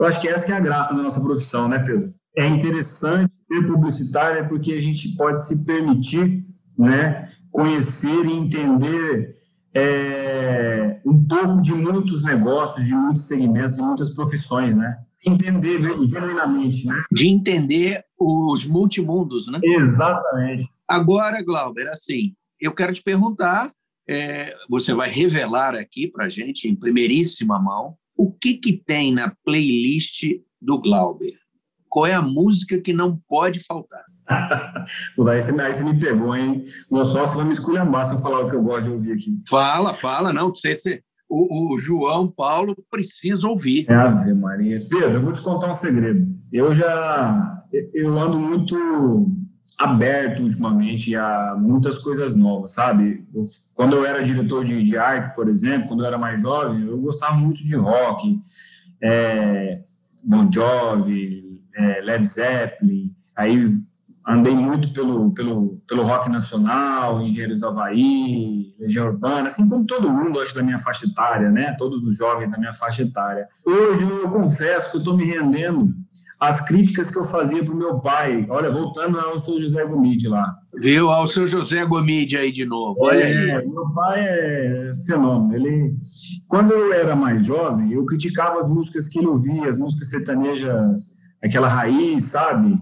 Eu 0.00 0.06
acho 0.06 0.20
que 0.20 0.28
essa 0.28 0.44
que 0.44 0.50
é 0.50 0.56
a 0.56 0.60
graça 0.60 0.92
da 0.94 1.02
nossa 1.02 1.20
profissão, 1.20 1.68
né, 1.68 1.78
Pedro? 1.78 2.12
É 2.36 2.48
interessante 2.48 3.32
ser 3.46 3.66
publicitário 3.68 4.48
porque 4.48 4.72
a 4.72 4.80
gente 4.80 5.14
pode 5.16 5.46
se 5.46 5.64
permitir 5.64 6.44
né, 6.78 7.30
conhecer 7.50 8.24
e 8.26 8.32
entender 8.32 9.36
é, 9.74 11.00
um 11.04 11.26
pouco 11.26 11.62
de 11.62 11.72
muitos 11.72 12.22
negócios, 12.24 12.86
de 12.86 12.94
muitos 12.94 13.22
segmentos, 13.22 13.76
de 13.76 13.82
muitas 13.82 14.14
profissões, 14.14 14.76
né? 14.76 14.98
Entender 15.24 15.80
genuinamente, 16.04 16.86
né? 16.86 17.02
De 17.10 17.28
entender 17.28 18.04
os 18.18 18.64
multimundos, 18.64 19.46
né? 19.46 19.60
Exatamente. 19.62 20.66
Agora, 20.86 21.42
Glauber, 21.42 21.88
assim, 21.88 22.34
eu 22.60 22.72
quero 22.74 22.92
te 22.92 23.02
perguntar, 23.02 23.72
é, 24.08 24.54
você 24.68 24.92
vai 24.92 25.08
revelar 25.08 25.74
aqui 25.74 26.08
para 26.08 26.28
gente, 26.28 26.68
em 26.68 26.76
primeiríssima 26.76 27.58
mão, 27.58 27.96
o 28.16 28.30
que, 28.30 28.54
que 28.54 28.72
tem 28.72 29.12
na 29.12 29.34
playlist 29.44 30.24
do 30.60 30.78
Glauber? 30.80 31.34
Qual 31.88 32.06
é 32.06 32.14
a 32.14 32.22
música 32.22 32.80
que 32.80 32.92
não 32.92 33.20
pode 33.28 33.60
faltar? 33.60 34.04
aí, 35.28 35.42
você, 35.42 35.60
aí 35.60 35.74
você 35.74 35.84
me 35.84 35.98
pegou, 35.98 36.36
hein? 36.36 36.64
Meu 36.90 37.04
sócio 37.04 37.36
vai 37.36 37.46
me 37.46 37.52
esculhambar 37.52 38.06
se 38.06 38.14
eu 38.14 38.18
falar 38.18 38.40
o 38.40 38.48
que 38.48 38.56
eu 38.56 38.62
gosto 38.62 38.84
de 38.84 38.90
ouvir 38.90 39.12
aqui. 39.12 39.40
Fala, 39.48 39.94
fala, 39.94 40.32
não. 40.32 40.50
Você, 40.50 40.74
você, 40.74 41.02
o, 41.28 41.74
o 41.74 41.78
João 41.78 42.28
Paulo 42.28 42.76
precisa 42.90 43.48
ouvir. 43.48 43.86
É, 43.88 43.94
Ave 43.94 44.34
Maria. 44.34 44.78
Pedro, 44.90 45.14
eu 45.14 45.20
vou 45.20 45.32
te 45.32 45.40
contar 45.40 45.70
um 45.70 45.74
segredo. 45.74 46.26
Eu 46.52 46.74
já 46.74 47.62
eu 47.94 48.18
ando 48.18 48.38
muito 48.38 49.32
aberto 49.78 50.42
ultimamente 50.42 51.16
a 51.16 51.56
muitas 51.58 51.98
coisas 51.98 52.36
novas, 52.36 52.72
sabe? 52.74 53.26
Eu, 53.34 53.40
quando 53.74 53.96
eu 53.96 54.04
era 54.04 54.22
diretor 54.22 54.64
de, 54.64 54.82
de, 54.82 54.96
arte, 54.96 55.34
por 55.34 55.48
exemplo, 55.48 55.88
quando 55.88 56.00
eu 56.00 56.06
era 56.06 56.18
mais 56.18 56.42
jovem, 56.42 56.82
eu 56.82 57.00
gostava 57.00 57.34
muito 57.34 57.64
de 57.64 57.74
rock, 57.74 58.40
é, 59.02 59.82
Bon 60.22 60.48
Jovi, 60.52 61.60
é, 61.74 62.00
Led 62.02 62.26
Zeppelin, 62.26 63.14
aí 63.34 63.64
andei 64.26 64.54
muito 64.54 64.92
pelo, 64.92 65.32
pelo, 65.32 65.80
pelo 65.88 66.02
rock 66.02 66.30
nacional, 66.30 67.20
Engenheiros 67.20 67.60
do 67.60 67.68
Havaí, 67.68 68.74
Legião 68.78 69.06
Urbana, 69.06 69.46
assim 69.46 69.68
como 69.68 69.86
todo 69.86 70.10
mundo, 70.10 70.40
acho, 70.40 70.54
da 70.54 70.62
minha 70.62 70.78
faixa 70.78 71.06
etária, 71.06 71.50
né? 71.50 71.74
Todos 71.78 72.06
os 72.06 72.16
jovens 72.16 72.50
da 72.50 72.58
minha 72.58 72.72
faixa 72.72 73.02
etária. 73.02 73.48
Hoje 73.66 74.04
eu 74.04 74.28
confesso 74.28 74.90
que 74.90 74.96
eu 74.96 75.00
estou 75.00 75.16
me 75.16 75.24
rendendo 75.24 75.92
às 76.42 76.60
críticas 76.66 77.08
que 77.08 77.18
eu 77.18 77.24
fazia 77.24 77.64
para 77.64 77.72
o 77.72 77.76
meu 77.76 78.00
pai. 78.00 78.44
Olha, 78.48 78.68
voltando 78.68 79.18
ao 79.18 79.38
seu 79.38 79.60
José 79.60 79.84
Gomide 79.84 80.28
lá. 80.28 80.52
Viu? 80.74 81.08
Ao 81.08 81.26
seu 81.26 81.46
José 81.46 81.84
Gomide 81.84 82.36
aí 82.36 82.50
de 82.50 82.64
novo. 82.64 82.96
Olha 83.00 83.22
é, 83.22 83.56
aí. 83.56 83.68
Meu 83.68 83.88
pai 83.94 84.20
é 84.20 84.92
fenômeno. 85.06 85.54
Ele, 85.54 85.94
quando 86.48 86.72
eu 86.72 86.92
era 86.92 87.14
mais 87.14 87.46
jovem, 87.46 87.92
eu 87.92 88.04
criticava 88.04 88.58
as 88.58 88.68
músicas 88.68 89.06
que 89.06 89.20
ele 89.20 89.28
ouvia, 89.28 89.68
as 89.68 89.78
músicas 89.78 90.10
sertanejas, 90.10 91.16
aquela 91.40 91.68
raiz, 91.68 92.24
sabe? 92.24 92.76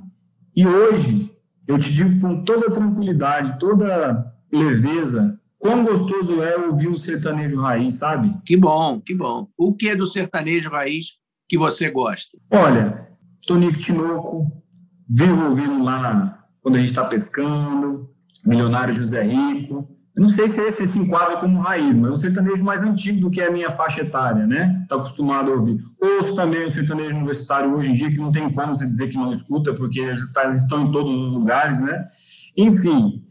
E 0.55 0.67
hoje, 0.67 1.31
eu 1.67 1.79
te 1.79 1.93
digo 1.93 2.21
com 2.21 2.45
toda 2.45 2.71
tranquilidade, 2.71 3.59
toda 3.59 4.35
leveza, 4.53 5.39
quão 5.59 5.83
gostoso 5.83 6.43
é 6.43 6.57
ouvir 6.57 6.89
um 6.89 6.97
sertanejo 6.97 7.61
raiz, 7.61 7.95
sabe? 7.95 8.35
Que 8.45 8.57
bom, 8.57 9.01
que 9.01 9.15
bom. 9.15 9.49
O 9.57 9.75
que 9.75 9.89
é 9.89 9.97
do 9.97 10.07
sertanejo 10.07 10.71
raiz 10.71 11.19
que 11.49 11.57
você 11.57 11.91
gosta? 11.91 12.37
Olha, 12.51 13.09
Tonico 13.47 13.79
Tinoco, 13.79 14.63
vivo 15.09 15.47
ouvindo 15.47 15.83
lá 15.83 16.47
quando 16.63 16.77
a 16.77 16.79
gente 16.79 16.91
está 16.91 17.05
pescando, 17.05 18.11
Milionário 18.45 18.95
José 18.95 19.23
Rico, 19.23 19.89
eu 20.15 20.23
não 20.23 20.29
sei 20.29 20.49
se 20.49 20.61
esse 20.61 20.87
se 20.87 20.99
enquadra 20.99 21.37
como 21.39 21.61
raiz, 21.61 21.97
mas 21.97 22.11
é 22.11 22.13
um 22.13 22.17
sertanejo 22.17 22.65
mais 22.65 22.83
antigo 22.83 23.21
do 23.21 23.31
que 23.31 23.41
a 23.41 23.51
minha 23.51 23.71
faixa 23.71 24.01
etária, 24.01 24.47
né? 24.47 24.81
Está 24.83 24.97
acostumado 24.97 25.51
a 25.51 25.55
ouvir. 25.55 25.77
Ouço 26.01 26.35
também 26.35 26.67
o 26.67 26.71
sertanejo 26.71 27.17
universitário 27.17 27.73
hoje 27.73 27.91
em 27.91 27.95
dia, 27.95 28.11
que 28.11 28.17
não 28.17 28.33
tem 28.33 28.51
como 28.53 28.75
você 28.75 28.85
dizer 28.85 29.09
que 29.09 29.17
não 29.17 29.33
escuta, 29.33 29.73
porque 29.73 30.01
eles 30.01 30.33
tá, 30.33 30.53
estão 30.53 30.83
em 30.83 30.93
todos 30.93 31.17
os 31.17 31.33
lugares, 31.33 31.81
né? 31.81 32.09
Enfim, 32.57 33.25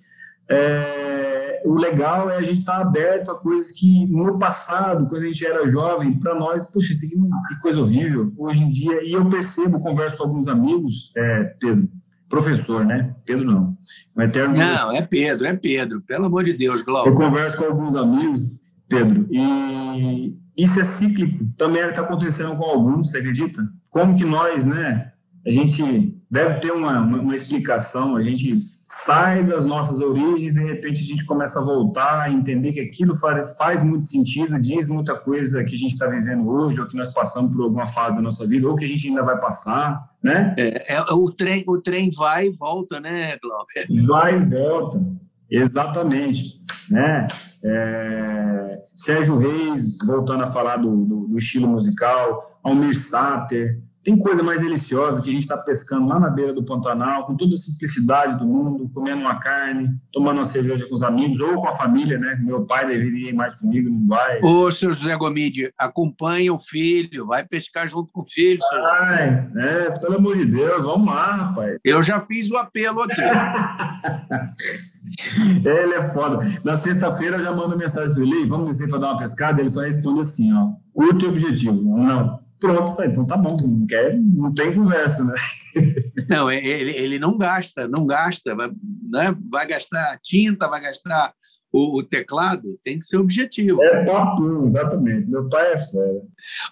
é, 0.49 1.61
o 1.65 1.75
legal 1.75 2.29
é 2.29 2.37
a 2.37 2.41
gente 2.41 2.59
estar 2.59 2.77
tá 2.77 2.81
aberto 2.81 3.31
a 3.31 3.39
coisas 3.39 3.71
que 3.71 4.07
no 4.07 4.39
passado, 4.39 5.05
quando 5.07 5.23
a 5.23 5.27
gente 5.27 5.45
era 5.45 5.67
jovem, 5.67 6.17
para 6.17 6.33
nós, 6.33 6.71
puxa, 6.71 6.93
isso 6.93 7.05
aqui 7.05 7.17
não, 7.17 7.29
que 7.49 7.59
coisa 7.59 7.81
horrível. 7.81 8.31
Hoje 8.37 8.63
em 8.63 8.69
dia, 8.69 9.03
e 9.03 9.11
eu 9.13 9.27
percebo, 9.29 9.81
converso 9.81 10.17
com 10.17 10.23
alguns 10.23 10.47
amigos, 10.47 11.11
é, 11.15 11.43
Pedro, 11.59 11.89
professor, 12.29 12.85
né? 12.85 13.13
Pedro 13.25 13.45
não. 13.45 13.77
O 14.15 14.21
eterno 14.21 14.55
não, 14.55 14.91
é 14.91 15.01
Pedro, 15.01 15.45
é 15.45 15.55
Pedro. 15.55 16.01
Pelo 16.01 16.25
amor 16.25 16.43
de 16.43 16.53
Deus, 16.53 16.81
Glauco. 16.81 17.09
Eu 17.09 17.15
converso 17.15 17.57
com 17.57 17.65
alguns 17.65 17.95
amigos, 17.95 18.57
Pedro, 18.87 19.27
e 19.31 20.37
isso 20.55 20.79
é 20.79 20.83
cíclico. 20.83 21.45
Também 21.57 21.83
está 21.85 22.01
acontecendo 22.01 22.55
com 22.55 22.63
alguns, 22.63 23.11
você 23.11 23.17
acredita? 23.17 23.61
Como 23.91 24.15
que 24.15 24.23
nós, 24.23 24.65
né? 24.65 25.11
A 25.45 25.49
gente 25.49 26.18
deve 26.29 26.55
ter 26.59 26.71
uma, 26.71 26.99
uma, 26.99 27.35
explicação, 27.35 28.15
a 28.15 28.23
gente 28.23 28.53
sai 28.85 29.43
das 29.45 29.65
nossas 29.65 29.99
origens, 29.99 30.53
de 30.53 30.63
repente 30.63 31.01
a 31.01 31.05
gente 31.05 31.25
começa 31.25 31.59
a 31.59 31.63
voltar 31.63 32.21
a 32.21 32.31
entender 32.31 32.71
que 32.71 32.79
aquilo 32.79 33.15
faz, 33.15 33.57
faz 33.57 33.83
muito 33.83 34.03
sentido, 34.03 34.59
diz 34.59 34.87
muita 34.87 35.19
coisa 35.19 35.63
que 35.63 35.73
a 35.73 35.77
gente 35.77 35.93
está 35.93 36.07
vivendo 36.07 36.47
hoje, 36.47 36.79
ou 36.79 36.87
que 36.87 36.95
nós 36.95 37.11
passamos 37.13 37.55
por 37.55 37.63
alguma 37.63 37.85
fase 37.85 38.17
da 38.17 38.21
nossa 38.21 38.47
vida, 38.47 38.67
ou 38.67 38.75
que 38.75 38.85
a 38.85 38.87
gente 38.87 39.07
ainda 39.07 39.23
vai 39.23 39.39
passar, 39.39 40.07
né? 40.21 40.55
É, 40.57 40.93
é 40.93 41.01
o, 41.13 41.31
trem, 41.31 41.63
o 41.67 41.81
trem 41.81 42.11
vai 42.11 42.47
e 42.47 42.51
volta, 42.51 42.99
né, 42.99 43.37
Glauber? 43.37 44.05
Vai 44.07 44.35
e 44.37 44.45
volta, 44.45 45.03
exatamente, 45.49 46.61
né? 46.91 47.27
É, 47.63 48.83
Sérgio 48.95 49.37
Reis, 49.37 49.97
voltando 50.05 50.43
a 50.43 50.47
falar 50.47 50.77
do, 50.77 51.05
do, 51.05 51.27
do 51.27 51.37
estilo 51.37 51.67
musical, 51.67 52.59
Almir 52.63 52.97
Sater, 52.97 53.81
tem 54.03 54.17
coisa 54.17 54.41
mais 54.41 54.61
deliciosa 54.61 55.21
que 55.21 55.29
a 55.29 55.33
gente 55.33 55.41
está 55.41 55.57
pescando 55.57 56.07
lá 56.07 56.19
na 56.19 56.29
beira 56.29 56.53
do 56.53 56.63
Pantanal, 56.63 57.25
com 57.25 57.35
toda 57.35 57.53
a 57.53 57.57
simplicidade 57.57 58.37
do 58.37 58.47
mundo, 58.47 58.89
comendo 58.93 59.21
uma 59.21 59.39
carne, 59.39 59.89
tomando 60.11 60.37
uma 60.37 60.45
cerveja 60.45 60.87
com 60.87 60.95
os 60.95 61.03
amigos 61.03 61.39
ou 61.39 61.55
com 61.55 61.67
a 61.67 61.73
família, 61.73 62.17
né? 62.17 62.39
Meu 62.41 62.65
pai 62.65 62.87
deveria 62.87 63.29
ir 63.29 63.33
mais 63.33 63.57
comigo, 63.57 63.89
não 63.89 64.07
vai. 64.07 64.39
Ô, 64.41 64.71
seu 64.71 64.93
José 64.93 65.15
Gomide, 65.17 65.73
acompanha 65.77 66.53
o 66.53 66.59
filho, 66.59 67.25
vai 67.25 67.45
pescar 67.45 67.89
junto 67.89 68.11
com 68.13 68.21
o 68.21 68.25
filho. 68.25 68.59
Seu 68.69 68.85
Ai, 68.85 69.37
é, 69.57 69.91
pelo 69.99 70.15
amor 70.15 70.37
de 70.37 70.45
Deus, 70.45 70.83
vamos 70.83 71.07
lá, 71.07 71.35
rapaz. 71.35 71.77
Eu 71.83 72.01
já 72.01 72.21
fiz 72.21 72.49
o 72.49 72.57
apelo 72.57 73.01
aqui. 73.01 73.21
ele 75.67 75.93
é 75.93 76.03
foda. 76.11 76.39
Na 76.63 76.77
sexta-feira 76.77 77.37
eu 77.37 77.41
já 77.41 77.51
mando 77.51 77.77
mensagem 77.77 78.13
para 78.13 78.23
ele, 78.23 78.45
vamos 78.45 78.69
descer 78.69 78.89
para 78.89 78.99
dar 78.99 79.11
uma 79.11 79.17
pescada, 79.17 79.59
ele 79.59 79.69
só 79.69 79.81
responde 79.81 80.21
assim, 80.21 80.53
ó, 80.53 80.69
curto 80.93 81.25
e 81.25 81.27
objetivo, 81.27 81.97
não. 81.97 82.39
Pronto, 82.59 83.01
então 83.03 83.25
tá 83.25 83.37
bom, 83.37 83.55
não, 83.61 83.87
quer, 83.87 84.19
não 84.19 84.53
tem 84.53 84.73
conversa, 84.73 85.23
né? 85.23 85.33
Não, 86.29 86.51
ele, 86.51 86.91
ele 86.91 87.17
não 87.17 87.37
gasta, 87.37 87.87
não 87.87 88.05
gasta, 88.05 88.53
vai, 88.53 88.69
né? 88.69 89.35
vai 89.49 89.65
gastar 89.65 90.19
tinta, 90.21 90.67
vai 90.67 90.81
gastar 90.81 91.33
o, 91.71 91.99
o, 91.99 92.03
teclado, 92.03 92.77
tem 92.83 92.99
que 92.99 93.05
ser 93.05 93.17
objetivo. 93.17 93.81
É 93.81 94.03
papo, 94.03 94.65
exatamente. 94.65 95.27
Meu 95.27 95.47
pai 95.47 95.73
é 95.73 95.77
fera. 95.77 96.21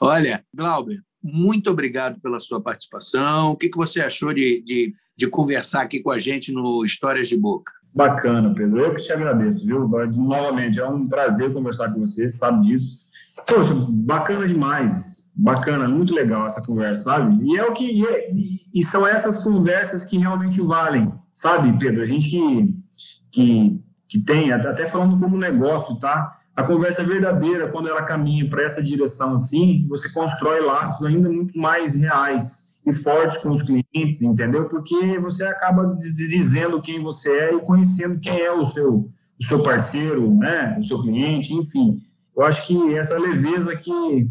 Olha, 0.01 0.43
Glauber, 0.53 0.99
muito 1.23 1.71
obrigado 1.71 2.19
pela 2.21 2.39
sua 2.39 2.61
participação. 2.61 3.51
O 3.51 3.55
que, 3.55 3.69
que 3.69 3.77
você 3.77 4.01
achou 4.01 4.33
de, 4.33 4.61
de, 4.61 4.93
de 5.15 5.27
conversar 5.27 5.81
aqui 5.81 5.99
com 6.01 6.11
a 6.11 6.19
gente 6.19 6.51
no 6.51 6.83
Histórias 6.83 7.29
de 7.29 7.37
Boca? 7.37 7.71
Bacana, 7.93 8.53
Pedro. 8.53 8.79
Eu 8.79 8.93
que 8.93 9.01
te 9.01 9.11
agradeço, 9.11 9.65
viu? 9.65 9.87
Novamente, 9.87 10.79
é 10.79 10.87
um 10.87 11.07
prazer 11.07 11.51
conversar 11.51 11.91
com 11.91 11.99
você, 11.99 12.29
sabe 12.29 12.67
disso. 12.67 13.07
Poxa, 13.47 13.73
bacana 13.89 14.47
demais. 14.47 15.16
Bacana, 15.39 15.87
muito 15.87 16.15
legal 16.15 16.47
essa 16.47 16.65
conversa, 16.65 17.03
sabe? 17.03 17.43
E 17.43 17.57
é 17.57 17.63
o 17.63 17.73
que 17.73 17.85
e, 17.85 18.05
é, 18.05 18.31
e 18.73 18.83
são 18.83 19.05
essas 19.05 19.43
conversas 19.43 20.03
que 20.03 20.17
realmente 20.17 20.59
valem, 20.61 21.13
sabe, 21.31 21.77
Pedro? 21.77 22.01
A 22.01 22.05
gente 22.05 22.27
que 22.29 22.75
que, 23.31 23.79
que 24.07 24.19
tem, 24.23 24.51
até 24.51 24.87
falando 24.87 25.19
como 25.19 25.37
negócio, 25.37 25.99
tá? 25.99 26.35
A 26.55 26.63
conversa 26.63 27.03
verdadeira, 27.03 27.69
quando 27.69 27.87
ela 27.87 28.01
caminha 28.01 28.49
para 28.49 28.63
essa 28.63 28.81
direção 28.81 29.35
assim, 29.35 29.85
você 29.87 30.11
constrói 30.11 30.59
laços 30.59 31.05
ainda 31.05 31.29
muito 31.29 31.57
mais 31.59 31.93
reais 31.93 32.79
e 32.85 32.91
fortes 32.91 33.37
com 33.37 33.51
os 33.51 33.61
clientes, 33.61 34.21
entendeu? 34.23 34.67
Porque 34.67 35.19
você 35.19 35.43
acaba 35.43 35.95
dizendo 35.95 36.81
quem 36.81 36.99
você 36.99 37.29
é 37.29 37.53
e 37.53 37.61
conhecendo 37.61 38.19
quem 38.19 38.39
é 38.39 38.51
o 38.51 38.65
seu, 38.65 39.07
o 39.39 39.43
seu 39.43 39.61
parceiro, 39.61 40.33
né? 40.35 40.75
O 40.79 40.81
seu 40.81 40.99
cliente, 41.01 41.53
enfim. 41.53 41.99
Eu 42.35 42.43
acho 42.43 42.65
que 42.65 42.95
essa 42.95 43.19
leveza 43.19 43.75
que, 43.75 44.27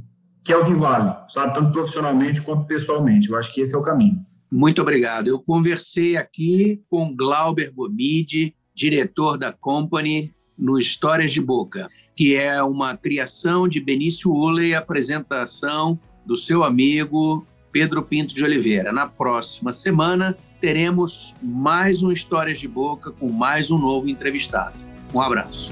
que 0.46 0.52
é 0.52 0.56
o 0.56 0.64
que 0.64 0.72
vale, 0.72 1.14
sabe? 1.28 1.52
Tanto 1.52 1.72
profissionalmente 1.72 2.40
quanto 2.40 2.66
pessoalmente. 2.66 3.28
Eu 3.28 3.36
acho 3.36 3.52
que 3.52 3.60
esse 3.60 3.74
é 3.74 3.78
o 3.78 3.82
caminho. 3.82 4.20
Muito 4.50 4.80
obrigado. 4.80 5.26
Eu 5.26 5.40
conversei 5.40 6.16
aqui 6.16 6.80
com 6.88 7.14
Glauber 7.14 7.72
Gomide, 7.74 8.54
diretor 8.74 9.36
da 9.36 9.52
Company 9.52 10.32
no 10.56 10.78
Histórias 10.78 11.32
de 11.32 11.40
Boca 11.40 11.88
que 12.16 12.34
é 12.34 12.62
uma 12.62 12.96
criação 12.96 13.68
de 13.68 13.78
Benício 13.78 14.32
Uley, 14.32 14.74
apresentação 14.74 16.00
do 16.24 16.34
seu 16.34 16.64
amigo 16.64 17.46
Pedro 17.70 18.02
Pinto 18.02 18.34
de 18.34 18.42
Oliveira. 18.42 18.90
Na 18.90 19.06
próxima 19.06 19.70
semana 19.70 20.34
teremos 20.58 21.34
mais 21.42 22.02
um 22.02 22.10
Histórias 22.10 22.58
de 22.58 22.66
Boca 22.66 23.12
com 23.12 23.28
mais 23.30 23.70
um 23.70 23.76
novo 23.76 24.08
entrevistado. 24.08 24.78
Um 25.12 25.20
abraço. 25.20 25.70